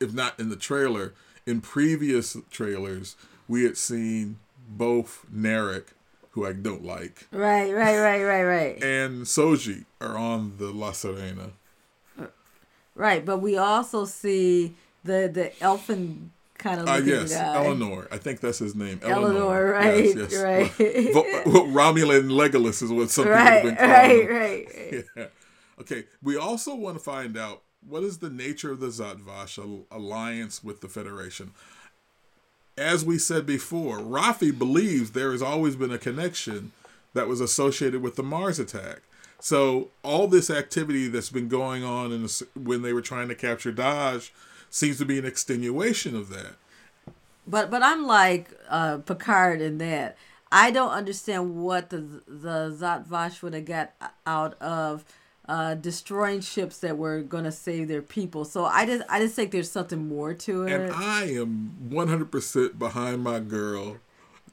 if 0.00 0.14
not 0.14 0.40
in 0.40 0.48
the 0.48 0.56
trailer, 0.56 1.12
in 1.46 1.60
previous 1.60 2.36
trailers, 2.50 3.16
we 3.52 3.64
had 3.64 3.76
seen 3.76 4.38
both 4.66 5.26
Narek, 5.30 5.88
who 6.30 6.46
I 6.46 6.54
don't 6.54 6.82
like, 6.82 7.26
right, 7.30 7.70
right, 7.70 7.98
right, 7.98 8.22
right, 8.22 8.44
right, 8.44 8.82
and 8.82 9.24
Soji 9.24 9.84
are 10.00 10.16
on 10.16 10.54
the 10.56 10.70
La 10.70 10.92
Sirena. 10.92 11.50
Right, 12.94 13.24
but 13.24 13.38
we 13.38 13.58
also 13.58 14.06
see 14.06 14.74
the 15.04 15.30
the 15.32 15.52
elfin 15.62 16.32
kind 16.56 16.80
of 16.80 16.88
uh, 16.88 17.02
yes, 17.04 17.34
guy. 17.34 17.66
Elnor. 17.66 18.08
I 18.10 18.16
think 18.16 18.40
that's 18.40 18.58
his 18.58 18.74
name. 18.74 18.98
Elnor, 19.00 19.34
Elnor 19.34 19.72
right, 19.72 20.04
yes, 20.04 20.16
yes. 20.16 20.42
right. 20.42 20.70
Romulan 21.74 22.30
Legolas 22.30 22.82
is 22.82 22.90
what 22.90 23.10
some 23.10 23.24
people 23.24 23.36
right, 23.36 23.52
have 23.52 23.62
been 23.64 23.76
calling 23.76 23.90
right, 23.90 24.10
him. 24.10 24.28
Right, 24.28 24.66
right, 24.92 25.04
yeah. 25.16 25.26
Okay, 25.78 26.04
we 26.22 26.38
also 26.38 26.74
want 26.74 26.96
to 26.96 27.04
find 27.04 27.36
out 27.36 27.62
what 27.86 28.02
is 28.02 28.18
the 28.18 28.30
nature 28.30 28.72
of 28.72 28.80
the 28.80 28.86
Zhat 28.86 29.18
Vash 29.20 29.58
alliance 29.90 30.64
with 30.64 30.80
the 30.80 30.88
Federation 30.88 31.52
as 32.76 33.04
we 33.04 33.18
said 33.18 33.46
before, 33.46 33.98
Raffi 33.98 34.56
believes 34.56 35.10
there 35.10 35.32
has 35.32 35.42
always 35.42 35.76
been 35.76 35.92
a 35.92 35.98
connection 35.98 36.72
that 37.14 37.28
was 37.28 37.40
associated 37.40 38.02
with 38.02 38.16
the 38.16 38.22
Mars 38.22 38.58
attack. 38.58 39.02
So 39.40 39.90
all 40.02 40.28
this 40.28 40.50
activity 40.50 41.08
that's 41.08 41.30
been 41.30 41.48
going 41.48 41.82
on 41.84 42.12
in 42.12 42.22
the, 42.22 42.46
when 42.54 42.82
they 42.82 42.92
were 42.92 43.02
trying 43.02 43.28
to 43.28 43.34
capture 43.34 43.72
Dahj 43.72 44.30
seems 44.70 44.98
to 44.98 45.04
be 45.04 45.18
an 45.18 45.26
extenuation 45.26 46.16
of 46.16 46.28
that. 46.30 46.54
But 47.46 47.70
but 47.70 47.82
I'm 47.82 48.06
like 48.06 48.50
uh, 48.68 48.98
Picard 48.98 49.60
in 49.60 49.78
that 49.78 50.16
I 50.52 50.70
don't 50.70 50.90
understand 50.90 51.56
what 51.56 51.90
the 51.90 52.22
the 52.28 52.76
Zhat 52.78 53.06
Vash 53.06 53.42
would 53.42 53.54
have 53.54 53.64
got 53.64 53.92
out 54.26 54.60
of 54.60 55.04
uh, 55.48 55.74
destroying 55.74 56.40
ships 56.40 56.78
that 56.78 56.96
were 56.96 57.20
going 57.20 57.44
to 57.44 57.52
save 57.52 57.88
their 57.88 58.02
people. 58.02 58.44
So 58.44 58.64
I 58.64 58.86
just 58.86 59.02
I 59.08 59.18
just 59.20 59.34
think 59.34 59.50
there's 59.50 59.70
something 59.70 60.08
more 60.08 60.34
to 60.34 60.66
it. 60.66 60.72
And 60.72 60.92
I 60.92 61.24
am 61.24 61.76
100% 61.90 62.78
behind 62.78 63.22
my 63.24 63.40
girl 63.40 63.98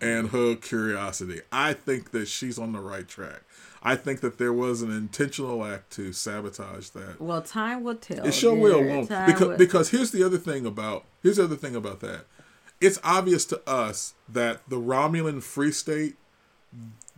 and 0.01 0.29
her 0.29 0.55
curiosity. 0.55 1.41
I 1.51 1.73
think 1.73 2.11
that 2.11 2.27
she's 2.27 2.57
on 2.57 2.71
the 2.71 2.79
right 2.79 3.07
track. 3.07 3.41
I 3.81 3.95
think 3.95 4.19
that 4.21 4.37
there 4.37 4.51
was 4.51 4.81
an 4.81 4.91
intentional 4.91 5.63
act 5.63 5.91
to 5.93 6.11
sabotage 6.11 6.89
that. 6.89 7.21
Well, 7.21 7.41
time 7.41 7.83
will 7.83 7.95
tell. 7.95 8.25
It 8.25 8.33
sure 8.33 8.53
will, 8.53 8.83
won't? 8.83 9.09
Because 9.09 9.47
will. 9.47 9.57
because 9.57 9.89
here's 9.89 10.11
the 10.11 10.23
other 10.23 10.37
thing 10.37 10.65
about 10.65 11.05
here's 11.23 11.37
the 11.37 11.45
other 11.45 11.55
thing 11.55 11.75
about 11.75 12.01
that. 12.01 12.25
It's 12.81 12.99
obvious 13.03 13.45
to 13.45 13.61
us 13.69 14.15
that 14.27 14.61
the 14.67 14.77
Romulan 14.77 15.41
Free 15.43 15.71
State, 15.71 16.15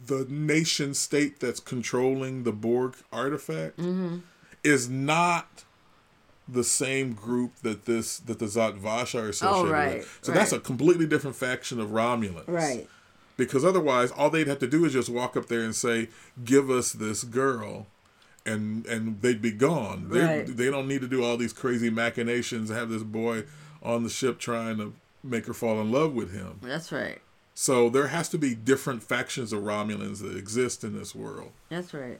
the 0.05 0.25
nation 0.29 0.93
state 0.93 1.39
that's 1.39 1.59
controlling 1.59 2.43
the 2.43 2.51
Borg 2.51 2.95
artifact, 3.11 3.77
mm-hmm. 3.77 4.19
is 4.63 4.89
not 4.89 5.63
the 6.47 6.63
same 6.63 7.13
group 7.13 7.55
that 7.61 7.85
this 7.85 8.17
that 8.19 8.39
the 8.39 8.45
Zhat 8.45 8.75
Vash 8.75 9.15
are 9.15 9.29
associated 9.29 9.69
oh, 9.69 9.71
right, 9.71 9.97
with. 9.99 10.19
So 10.21 10.31
right. 10.31 10.39
that's 10.39 10.51
a 10.51 10.59
completely 10.59 11.07
different 11.07 11.35
faction 11.35 11.79
of 11.79 11.89
Romulans. 11.89 12.47
Right 12.47 12.87
because 13.41 13.65
otherwise 13.65 14.11
all 14.11 14.29
they'd 14.29 14.47
have 14.47 14.59
to 14.59 14.67
do 14.67 14.85
is 14.85 14.93
just 14.93 15.09
walk 15.09 15.35
up 15.35 15.47
there 15.47 15.61
and 15.61 15.75
say 15.75 16.09
give 16.43 16.69
us 16.69 16.93
this 16.93 17.23
girl 17.23 17.87
and 18.45 18.85
and 18.85 19.21
they'd 19.21 19.41
be 19.41 19.51
gone 19.51 20.07
right. 20.07 20.45
they 20.45 20.53
they 20.53 20.71
don't 20.71 20.87
need 20.87 21.01
to 21.01 21.07
do 21.07 21.23
all 21.23 21.37
these 21.37 21.53
crazy 21.53 21.89
machinations 21.89 22.69
and 22.69 22.77
have 22.77 22.89
this 22.89 23.03
boy 23.03 23.43
on 23.81 24.03
the 24.03 24.09
ship 24.09 24.37
trying 24.39 24.77
to 24.77 24.93
make 25.23 25.45
her 25.47 25.53
fall 25.53 25.81
in 25.81 25.91
love 25.91 26.13
with 26.13 26.31
him 26.33 26.59
that's 26.61 26.91
right 26.91 27.21
so 27.61 27.89
there 27.89 28.07
has 28.07 28.27
to 28.27 28.39
be 28.39 28.55
different 28.55 29.03
factions 29.03 29.53
of 29.53 29.61
romulans 29.61 30.21
that 30.21 30.35
exist 30.35 30.83
in 30.83 30.97
this 30.97 31.13
world 31.13 31.51
that's 31.69 31.93
right 31.93 32.19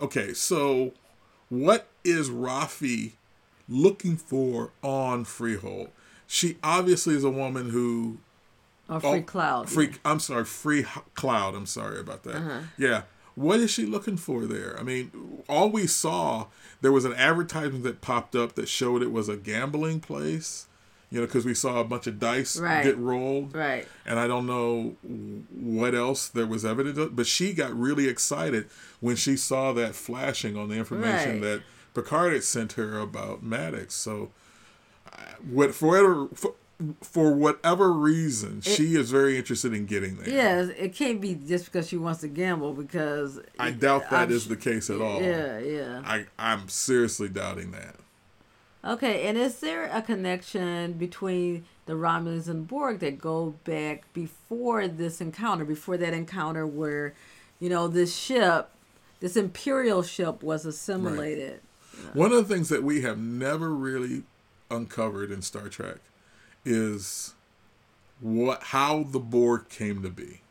okay 0.00 0.32
so 0.32 0.92
what 1.48 1.88
is 2.04 2.30
raffi 2.30 3.12
looking 3.68 4.16
for 4.16 4.70
on 4.82 5.24
freehold 5.24 5.88
she 6.26 6.56
obviously 6.62 7.14
is 7.14 7.24
a 7.24 7.30
woman 7.30 7.70
who 7.70 8.18
or 8.88 9.00
free 9.00 9.10
oh, 9.10 9.22
cloud. 9.22 9.68
Free. 9.68 9.86
Yeah. 9.86 9.96
I'm 10.04 10.20
sorry. 10.20 10.44
Free 10.44 10.84
cloud. 11.14 11.54
I'm 11.54 11.66
sorry 11.66 12.00
about 12.00 12.22
that. 12.24 12.36
Uh-huh. 12.36 12.60
Yeah. 12.76 13.02
What 13.34 13.60
is 13.60 13.70
she 13.70 13.86
looking 13.86 14.16
for 14.16 14.46
there? 14.46 14.78
I 14.78 14.82
mean, 14.82 15.42
all 15.48 15.70
we 15.70 15.86
saw 15.86 16.46
there 16.82 16.92
was 16.92 17.04
an 17.04 17.14
advertisement 17.14 17.82
that 17.84 18.00
popped 18.00 18.36
up 18.36 18.54
that 18.54 18.68
showed 18.68 19.02
it 19.02 19.10
was 19.10 19.28
a 19.28 19.36
gambling 19.36 20.00
place. 20.00 20.66
You 21.10 21.20
know, 21.20 21.26
because 21.26 21.44
we 21.44 21.54
saw 21.54 21.78
a 21.78 21.84
bunch 21.84 22.06
of 22.06 22.18
dice 22.18 22.58
right. 22.58 22.82
get 22.82 22.98
rolled. 22.98 23.54
Right. 23.54 23.86
And 24.04 24.18
I 24.18 24.26
don't 24.26 24.46
know 24.46 24.96
what 25.50 25.94
else 25.94 26.28
there 26.28 26.46
was 26.46 26.64
evidence 26.64 26.98
of, 26.98 27.14
but 27.14 27.26
she 27.26 27.52
got 27.52 27.72
really 27.72 28.08
excited 28.08 28.68
when 29.00 29.14
she 29.14 29.36
saw 29.36 29.72
that 29.74 29.94
flashing 29.94 30.56
on 30.56 30.68
the 30.68 30.74
information 30.74 31.34
right. 31.34 31.42
that 31.42 31.62
Picard 31.94 32.32
had 32.32 32.42
sent 32.42 32.72
her 32.72 32.98
about 32.98 33.42
Maddox. 33.42 33.94
So, 33.94 34.30
uh, 35.12 35.18
what 35.48 35.74
for 35.74 35.88
whatever 35.88 36.28
for, 36.34 36.54
for 37.00 37.32
whatever 37.34 37.92
reason, 37.92 38.58
it, 38.58 38.64
she 38.64 38.96
is 38.96 39.10
very 39.10 39.38
interested 39.38 39.72
in 39.72 39.86
getting 39.86 40.16
there. 40.16 40.28
Yes, 40.28 40.70
it 40.76 40.94
can't 40.94 41.20
be 41.20 41.34
just 41.34 41.66
because 41.66 41.88
she 41.88 41.96
wants 41.96 42.20
to 42.22 42.28
gamble. 42.28 42.72
Because 42.72 43.40
I 43.58 43.70
doubt 43.70 44.10
that 44.10 44.24
I'm, 44.24 44.32
is 44.32 44.48
the 44.48 44.56
case 44.56 44.90
at 44.90 45.00
all. 45.00 45.22
Yeah, 45.22 45.58
yeah. 45.60 46.02
I 46.04 46.26
I'm 46.38 46.68
seriously 46.68 47.28
doubting 47.28 47.70
that. 47.70 47.96
Okay, 48.86 49.26
and 49.26 49.38
is 49.38 49.60
there 49.60 49.84
a 49.84 50.02
connection 50.02 50.92
between 50.92 51.64
the 51.86 51.94
Romulans 51.94 52.48
and 52.48 52.68
Borg 52.68 52.98
that 53.00 53.18
go 53.18 53.54
back 53.64 54.12
before 54.12 54.86
this 54.88 55.22
encounter, 55.22 55.64
before 55.64 55.96
that 55.96 56.12
encounter 56.12 56.66
where, 56.66 57.14
you 57.58 57.70
know, 57.70 57.88
this 57.88 58.14
ship, 58.14 58.68
this 59.20 59.36
Imperial 59.36 60.02
ship 60.02 60.42
was 60.42 60.66
assimilated? 60.66 61.60
Right. 62.04 62.16
One 62.16 62.32
of 62.32 62.46
the 62.46 62.54
things 62.54 62.68
that 62.68 62.82
we 62.82 63.00
have 63.02 63.18
never 63.18 63.70
really 63.70 64.24
uncovered 64.70 65.30
in 65.30 65.40
Star 65.40 65.68
Trek 65.68 65.98
is 66.64 67.34
what 68.20 68.64
how 68.64 69.04
the 69.04 69.18
Borg 69.18 69.70
came 69.70 70.02
to 70.02 70.10
be. 70.10 70.42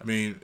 I 0.00 0.04
mean, 0.04 0.40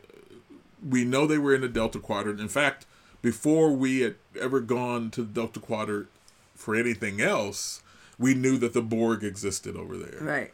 we 0.86 1.04
know 1.04 1.26
they 1.26 1.38
were 1.38 1.54
in 1.54 1.62
the 1.62 1.68
Delta 1.68 1.98
Quadrant. 1.98 2.38
In 2.38 2.48
fact, 2.48 2.86
before 3.22 3.72
we 3.72 4.00
had 4.00 4.14
ever 4.40 4.60
gone 4.60 5.10
to 5.12 5.22
the 5.22 5.32
Delta 5.32 5.58
Quadrant 5.58 6.08
for 6.58 6.74
anything 6.74 7.22
else, 7.22 7.82
we 8.18 8.34
knew 8.34 8.58
that 8.58 8.74
the 8.74 8.82
Borg 8.82 9.24
existed 9.24 9.76
over 9.76 9.96
there. 9.96 10.20
Right. 10.20 10.52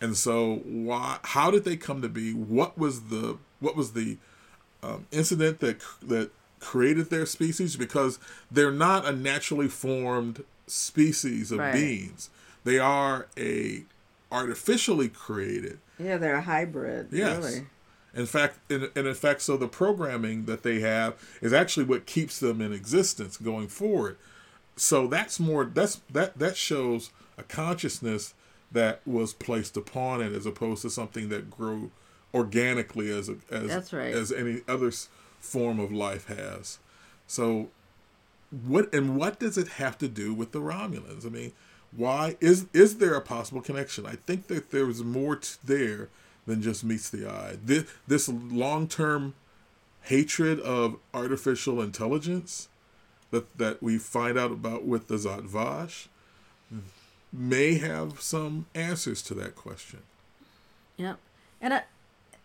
And 0.00 0.16
so, 0.16 0.56
why? 0.64 1.18
How 1.22 1.50
did 1.50 1.64
they 1.64 1.76
come 1.76 2.02
to 2.02 2.08
be? 2.08 2.32
What 2.32 2.78
was 2.78 3.04
the 3.04 3.38
what 3.58 3.74
was 3.74 3.92
the 3.92 4.18
um, 4.82 5.06
incident 5.10 5.60
that 5.60 5.80
that 6.02 6.30
created 6.60 7.10
their 7.10 7.26
species? 7.26 7.76
Because 7.76 8.18
they're 8.50 8.70
not 8.70 9.06
a 9.06 9.12
naturally 9.12 9.68
formed 9.68 10.44
species 10.66 11.50
of 11.50 11.58
right. 11.58 11.72
beings. 11.72 12.30
They 12.64 12.78
are 12.78 13.26
a 13.36 13.84
artificially 14.30 15.08
created. 15.08 15.78
Yeah, 15.98 16.16
they're 16.18 16.36
a 16.36 16.42
hybrid. 16.42 17.08
Yes. 17.10 17.44
Really. 17.44 17.66
In 18.12 18.26
fact, 18.26 18.58
and 18.70 18.90
in, 18.96 19.06
in 19.06 19.14
fact, 19.14 19.42
so 19.42 19.56
the 19.56 19.68
programming 19.68 20.46
that 20.46 20.62
they 20.62 20.80
have 20.80 21.14
is 21.40 21.52
actually 21.52 21.84
what 21.84 22.06
keeps 22.06 22.40
them 22.40 22.60
in 22.60 22.72
existence 22.72 23.36
going 23.36 23.68
forward. 23.68 24.16
So 24.76 25.06
that's 25.06 25.38
more. 25.38 25.64
That's 25.64 26.00
that 26.10 26.38
that 26.38 26.56
shows 26.56 27.10
a 27.36 27.42
consciousness 27.42 28.34
that 28.72 29.00
was 29.06 29.34
placed 29.34 29.76
upon 29.76 30.20
it, 30.20 30.32
as 30.32 30.46
opposed 30.46 30.82
to 30.82 30.90
something 30.90 31.28
that 31.28 31.50
grew 31.50 31.90
organically 32.32 33.10
as 33.10 33.28
a 33.28 33.36
as 33.50 33.68
that's 33.68 33.92
right. 33.92 34.14
as 34.14 34.32
any 34.32 34.62
other 34.68 34.92
form 35.40 35.80
of 35.80 35.92
life 35.92 36.26
has. 36.26 36.78
So, 37.26 37.68
what 38.66 38.92
and 38.94 39.16
what 39.16 39.38
does 39.38 39.58
it 39.58 39.68
have 39.68 39.98
to 39.98 40.08
do 40.08 40.32
with 40.32 40.52
the 40.52 40.60
Romulans? 40.60 41.26
I 41.26 41.28
mean, 41.28 41.52
why 41.92 42.36
is 42.40 42.66
is 42.72 42.98
there 42.98 43.14
a 43.14 43.20
possible 43.20 43.60
connection? 43.60 44.06
I 44.06 44.16
think 44.26 44.46
that 44.46 44.70
there's 44.70 45.02
more 45.02 45.36
t- 45.36 45.56
there 45.64 46.08
than 46.46 46.62
just 46.62 46.84
meets 46.84 47.10
the 47.10 47.28
eye. 47.28 47.56
This 47.62 47.84
this 48.06 48.28
long 48.28 48.88
term 48.88 49.34
hatred 50.04 50.58
of 50.60 50.96
artificial 51.12 51.82
intelligence 51.82 52.68
that 53.30 53.58
that 53.58 53.82
we 53.82 53.98
find 53.98 54.38
out 54.38 54.52
about 54.52 54.84
with 54.84 55.08
the 55.08 55.16
Zhat 55.16 55.44
Vash 55.44 56.08
may 57.32 57.78
have 57.78 58.20
some 58.20 58.66
answers 58.74 59.22
to 59.22 59.34
that 59.34 59.54
question. 59.54 60.00
Yep, 60.96 61.18
and 61.60 61.72
uh, 61.72 61.80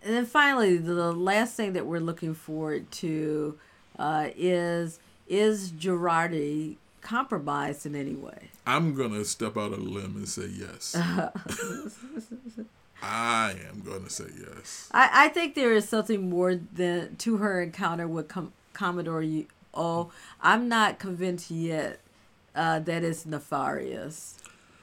and 0.03 0.15
then 0.15 0.25
finally, 0.25 0.77
the 0.77 1.11
last 1.11 1.55
thing 1.55 1.73
that 1.73 1.85
we're 1.85 1.99
looking 1.99 2.33
forward 2.33 2.91
to 2.91 3.57
uh, 3.97 4.29
is 4.35 4.99
is 5.27 5.71
Jurati 5.71 6.77
compromised 7.01 7.85
in 7.85 7.95
any 7.95 8.15
way? 8.15 8.49
I'm 8.65 8.95
gonna 8.95 9.25
step 9.25 9.57
out 9.57 9.73
on 9.73 9.79
a 9.79 9.83
limb 9.83 10.15
and 10.15 10.27
say 10.27 10.47
yes. 10.47 10.95
I 13.01 13.55
am 13.69 13.81
gonna 13.85 14.09
say 14.09 14.25
yes. 14.39 14.89
I, 14.91 15.25
I 15.25 15.27
think 15.29 15.55
there 15.55 15.73
is 15.73 15.87
something 15.87 16.29
more 16.29 16.55
than 16.55 17.15
to 17.17 17.37
her 17.37 17.61
encounter 17.61 18.07
with 18.07 18.27
Com- 18.27 18.53
Commodore. 18.73 19.23
Oh, 19.75 20.11
I'm 20.41 20.67
not 20.67 20.99
convinced 20.99 21.51
yet 21.51 21.99
uh, 22.55 22.79
that 22.79 23.03
it's 23.03 23.25
nefarious. 23.25 24.37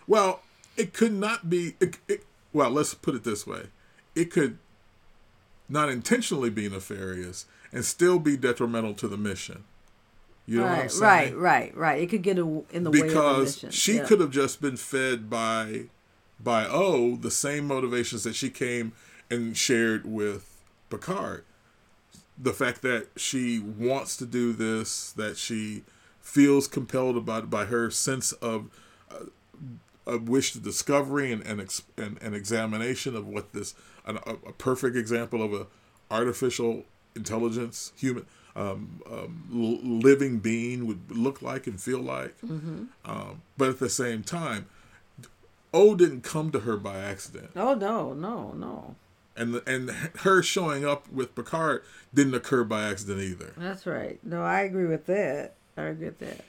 Well, 0.06 0.42
it 0.76 0.92
could 0.92 1.12
not 1.12 1.48
be. 1.48 1.74
It, 1.80 1.98
it, 2.08 2.24
well, 2.52 2.70
let's 2.70 2.94
put 2.94 3.14
it 3.14 3.24
this 3.24 3.46
way: 3.46 3.66
it 4.14 4.30
could 4.30 4.58
not 5.68 5.88
intentionally 5.88 6.50
be 6.50 6.68
nefarious 6.68 7.46
and 7.72 7.84
still 7.84 8.18
be 8.18 8.36
detrimental 8.36 8.94
to 8.94 9.08
the 9.08 9.16
mission. 9.16 9.64
You 10.46 10.58
know 10.58 10.64
right, 10.64 10.70
what 10.70 10.82
I'm 10.82 10.88
saying? 10.88 11.34
Right, 11.36 11.72
right, 11.72 11.76
right. 11.76 12.02
It 12.02 12.10
could 12.10 12.22
get 12.22 12.38
in 12.38 12.84
the 12.84 12.90
because 12.90 13.62
way 13.62 13.68
because 13.68 13.74
she 13.74 13.96
yeah. 13.96 14.04
could 14.04 14.20
have 14.20 14.30
just 14.30 14.60
been 14.60 14.76
fed 14.76 15.30
by 15.30 15.84
by 16.38 16.66
O 16.66 17.16
the 17.16 17.30
same 17.30 17.66
motivations 17.66 18.24
that 18.24 18.34
she 18.34 18.50
came 18.50 18.92
and 19.30 19.56
shared 19.56 20.04
with 20.04 20.60
Picard. 20.90 21.44
The 22.38 22.52
fact 22.52 22.82
that 22.82 23.08
she 23.16 23.58
wants 23.58 24.16
to 24.16 24.26
do 24.26 24.52
this, 24.52 25.12
that 25.12 25.36
she 25.36 25.84
feels 26.20 26.66
compelled 26.66 27.16
about 27.16 27.50
by 27.50 27.66
her 27.66 27.90
sense 27.90 28.32
of 28.32 28.70
uh, 29.10 29.26
a 30.06 30.18
wish 30.18 30.52
to 30.52 30.60
discovery 30.60 31.32
and 31.32 31.42
and, 31.42 31.82
and, 31.96 32.18
and 32.20 32.34
examination 32.34 33.14
of 33.14 33.26
what 33.26 33.52
this 33.52 33.74
an, 34.06 34.18
a, 34.26 34.34
a 34.48 34.52
perfect 34.52 34.96
example 34.96 35.42
of 35.42 35.52
a 35.52 35.66
artificial 36.10 36.84
intelligence 37.14 37.92
human 37.96 38.26
um, 38.54 39.00
um, 39.10 40.00
living 40.02 40.38
being 40.38 40.86
would 40.86 41.10
look 41.10 41.42
like 41.42 41.66
and 41.66 41.80
feel 41.80 42.00
like. 42.00 42.38
Mm-hmm. 42.40 42.84
Um, 43.04 43.42
but 43.56 43.70
at 43.70 43.78
the 43.78 43.88
same 43.88 44.22
time, 44.22 44.66
O 45.72 45.94
didn't 45.94 46.22
come 46.22 46.50
to 46.52 46.60
her 46.60 46.76
by 46.76 46.98
accident. 46.98 47.50
Oh 47.56 47.74
no, 47.74 48.12
no, 48.12 48.52
no. 48.52 48.96
And 49.36 49.54
the, 49.54 49.62
and 49.66 49.90
her 50.20 50.42
showing 50.42 50.84
up 50.86 51.10
with 51.10 51.34
Picard 51.34 51.82
didn't 52.12 52.34
occur 52.34 52.64
by 52.64 52.84
accident 52.90 53.20
either. 53.20 53.52
That's 53.56 53.86
right. 53.86 54.18
No, 54.22 54.42
I 54.42 54.60
agree 54.60 54.86
with 54.86 55.06
that. 55.06 55.54
I 55.76 55.84
agree 55.84 56.06
with 56.06 56.18
that. 56.18 56.44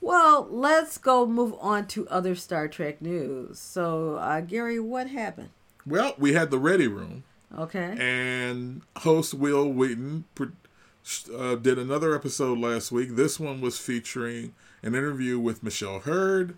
Well, 0.00 0.46
let's 0.50 0.98
go 0.98 1.26
move 1.26 1.54
on 1.60 1.86
to 1.88 2.06
other 2.08 2.34
Star 2.34 2.68
Trek 2.68 3.00
news. 3.02 3.58
So, 3.58 4.16
uh, 4.16 4.40
Gary, 4.42 4.78
what 4.78 5.08
happened? 5.08 5.48
Well, 5.86 6.14
we 6.18 6.34
had 6.34 6.50
the 6.50 6.58
Ready 6.58 6.86
Room, 6.86 7.24
Okay. 7.56 7.96
and 7.98 8.82
host 8.98 9.32
Wil 9.34 9.70
Wheaton 9.72 10.24
uh, 11.34 11.54
did 11.56 11.78
another 11.78 12.14
episode 12.14 12.58
last 12.58 12.92
week. 12.92 13.16
This 13.16 13.40
one 13.40 13.60
was 13.60 13.78
featuring 13.78 14.54
an 14.82 14.94
interview 14.94 15.38
with 15.38 15.62
Michelle 15.62 16.00
Hurd, 16.00 16.56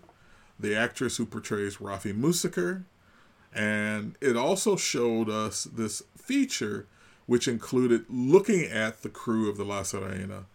the 0.59 0.75
actress 0.75 1.17
who 1.17 1.25
portrays 1.25 1.77
Raffi 1.77 2.13
Musiker, 2.13 2.83
and 3.53 4.15
it 4.21 4.35
also 4.37 4.75
showed 4.75 5.29
us 5.29 5.65
this 5.65 6.03
feature, 6.17 6.87
which 7.25 7.47
included 7.47 8.05
looking 8.09 8.65
at 8.65 9.01
the 9.01 9.09
crew 9.09 9.49
of 9.49 9.57
the 9.57 9.63
La 9.65 9.81
Sirena 9.81 10.45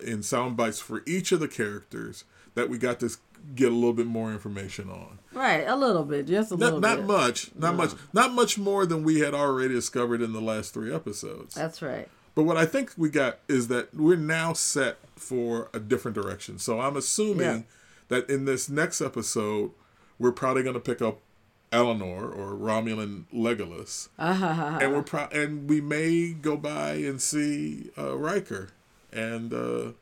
in 0.00 0.22
sound 0.22 0.56
bites 0.56 0.80
for 0.80 1.02
each 1.06 1.32
of 1.32 1.40
the 1.40 1.48
characters 1.48 2.24
that 2.54 2.68
we 2.68 2.78
got 2.78 3.00
to 3.00 3.10
get 3.54 3.70
a 3.70 3.74
little 3.74 3.92
bit 3.92 4.06
more 4.06 4.32
information 4.32 4.88
on. 4.90 5.18
Right, 5.32 5.64
a 5.66 5.76
little 5.76 6.04
bit, 6.04 6.26
just 6.26 6.50
a 6.50 6.54
little 6.54 6.80
Not, 6.80 6.88
not 6.90 6.96
bit. 6.98 7.06
much, 7.06 7.50
not 7.54 7.74
much, 7.76 7.90
not 8.12 8.32
much 8.32 8.58
more 8.58 8.86
than 8.86 9.04
we 9.04 9.20
had 9.20 9.34
already 9.34 9.74
discovered 9.74 10.22
in 10.22 10.32
the 10.32 10.40
last 10.40 10.72
three 10.74 10.92
episodes. 10.94 11.54
That's 11.54 11.80
right. 11.82 12.08
But 12.34 12.42
what 12.44 12.56
I 12.56 12.66
think 12.66 12.92
we 12.96 13.08
got 13.08 13.38
is 13.48 13.68
that 13.68 13.94
we're 13.94 14.16
now 14.16 14.52
set 14.52 14.98
for 15.16 15.70
a 15.72 15.78
different 15.80 16.14
direction. 16.14 16.58
So 16.58 16.80
I'm 16.80 16.96
assuming 16.96 17.40
Yeah. 17.40 17.62
that 18.08 18.28
in 18.28 18.44
this 18.46 18.68
next 18.68 19.00
episode, 19.00 19.70
we're 20.18 20.32
probably 20.32 20.62
going 20.62 20.74
to 20.74 20.80
pick 20.80 21.00
up 21.00 21.20
Elnor 21.76 22.22
or 22.36 22.54
Romulan 22.56 23.24
Legolas, 23.34 24.08
Uh-huh. 24.18 24.78
and 24.80 24.92
we're 24.92 25.02
pro- 25.02 25.28
and 25.32 25.68
we 25.68 25.80
may 25.80 26.32
go 26.32 26.56
by 26.56 26.92
and 26.94 27.20
see 27.20 27.90
uh, 27.98 28.16
Riker 28.16 28.70
and 29.12 29.52
uh, 29.52 29.92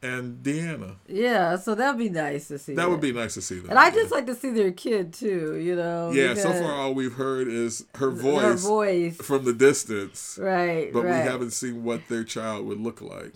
and 0.00 0.44
Deanna. 0.44 0.94
Yeah, 1.08 1.56
so 1.56 1.74
that'd 1.74 1.98
be 1.98 2.08
nice 2.08 2.46
to 2.48 2.58
see. 2.58 2.74
That 2.74 2.88
would 2.88 3.00
be 3.00 3.12
nice 3.12 3.34
to 3.34 3.42
see 3.42 3.58
them. 3.58 3.70
And 3.70 3.78
I 3.78 3.90
just 3.90 4.12
like 4.12 4.26
to 4.26 4.34
see 4.34 4.50
their 4.50 4.70
kid 4.70 5.12
too. 5.12 5.56
You 5.56 5.74
know. 5.74 6.12
yeah. 6.12 6.34
So 6.34 6.52
far, 6.52 6.72
all 6.72 6.94
we've 6.94 7.14
heard 7.14 7.48
is 7.48 7.84
her 7.96 8.10
Her 8.10 8.16
voice 8.16 8.62
voice. 8.64 9.16
from 9.16 9.44
the 9.44 9.52
distance, 9.52 10.38
Right. 10.40 10.92
but 10.92 11.02
right. 11.04 11.24
we 11.24 11.30
haven't 11.30 11.50
seen 11.50 11.82
what 11.84 12.02
their 12.08 12.22
child 12.24 12.66
would 12.66 12.80
look 12.80 13.00
like. 13.00 13.32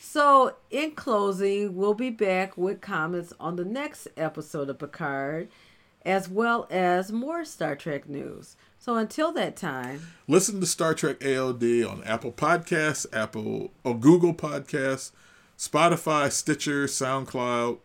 So, 0.00 0.56
in 0.72 0.90
closing, 0.96 1.76
we'll 1.76 1.94
be 1.94 2.10
back 2.10 2.56
with 2.56 2.80
comments 2.80 3.32
on 3.38 3.54
the 3.54 3.64
next 3.64 4.08
episode 4.16 4.68
of 4.68 4.80
Picard, 4.80 5.46
as 6.04 6.28
well 6.28 6.66
as 6.70 7.12
more 7.12 7.44
Star 7.44 7.76
Trek 7.76 8.08
news. 8.08 8.56
So, 8.78 8.96
until 8.96 9.32
that 9.32 9.56
time, 9.56 10.06
Listen 10.26 10.58
to 10.60 10.66
Star 10.66 10.94
Trek 10.94 11.20
AOD 11.20 11.88
on 11.88 12.02
Apple 12.04 12.32
Podcasts, 12.32 13.06
Apple 13.12 13.70
or 13.84 13.98
Google 13.98 14.32
Podcasts, 14.32 15.10
Spotify, 15.58 16.32
Stitcher, 16.32 16.86
SoundCloud, 16.86 17.78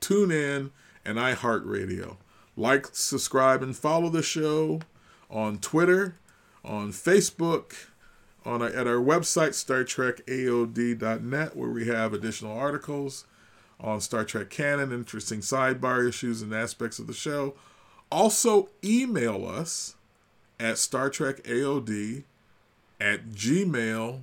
TuneIn, 0.00 0.70
and 1.04 1.18
iHeartRadio. 1.18 2.16
Like, 2.56 2.86
subscribe, 2.92 3.62
and 3.62 3.76
follow 3.76 4.08
the 4.08 4.22
show 4.22 4.80
on 5.30 5.58
Twitter, 5.58 6.16
on 6.64 6.92
Facebook, 6.92 7.74
on 8.44 8.62
our, 8.62 8.68
at 8.68 8.86
our 8.86 8.96
website 8.96 9.50
StarTrekAOD.net, 9.50 11.56
where 11.56 11.70
we 11.70 11.86
have 11.86 12.14
additional 12.14 12.56
articles 12.56 13.26
on 13.82 14.00
Star 14.00 14.24
Trek 14.24 14.50
canon, 14.50 14.92
interesting 14.92 15.40
sidebar 15.40 16.08
issues 16.08 16.42
and 16.42 16.54
aspects 16.54 16.98
of 16.98 17.06
the 17.06 17.12
show. 17.12 17.54
Also, 18.10 18.68
email 18.84 19.46
us 19.46 19.96
at 20.58 20.78
Star 20.78 21.10
Trek 21.10 21.42
AOD 21.44 22.24
at 23.00 23.30
gmail.com. 23.30 24.22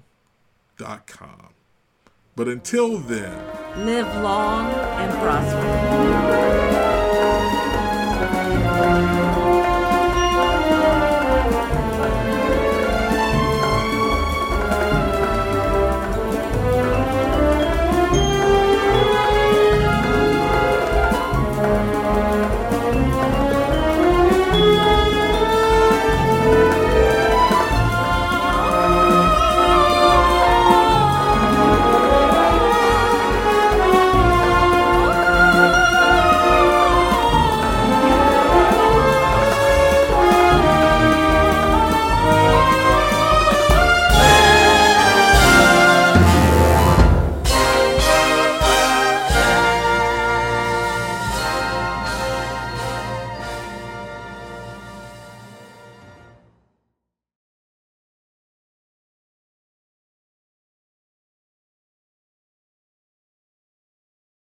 But 2.36 2.48
until 2.48 2.98
then, 2.98 3.86
live 3.86 4.22
long 4.22 4.72
and 4.72 5.12
prosper. 5.20 6.97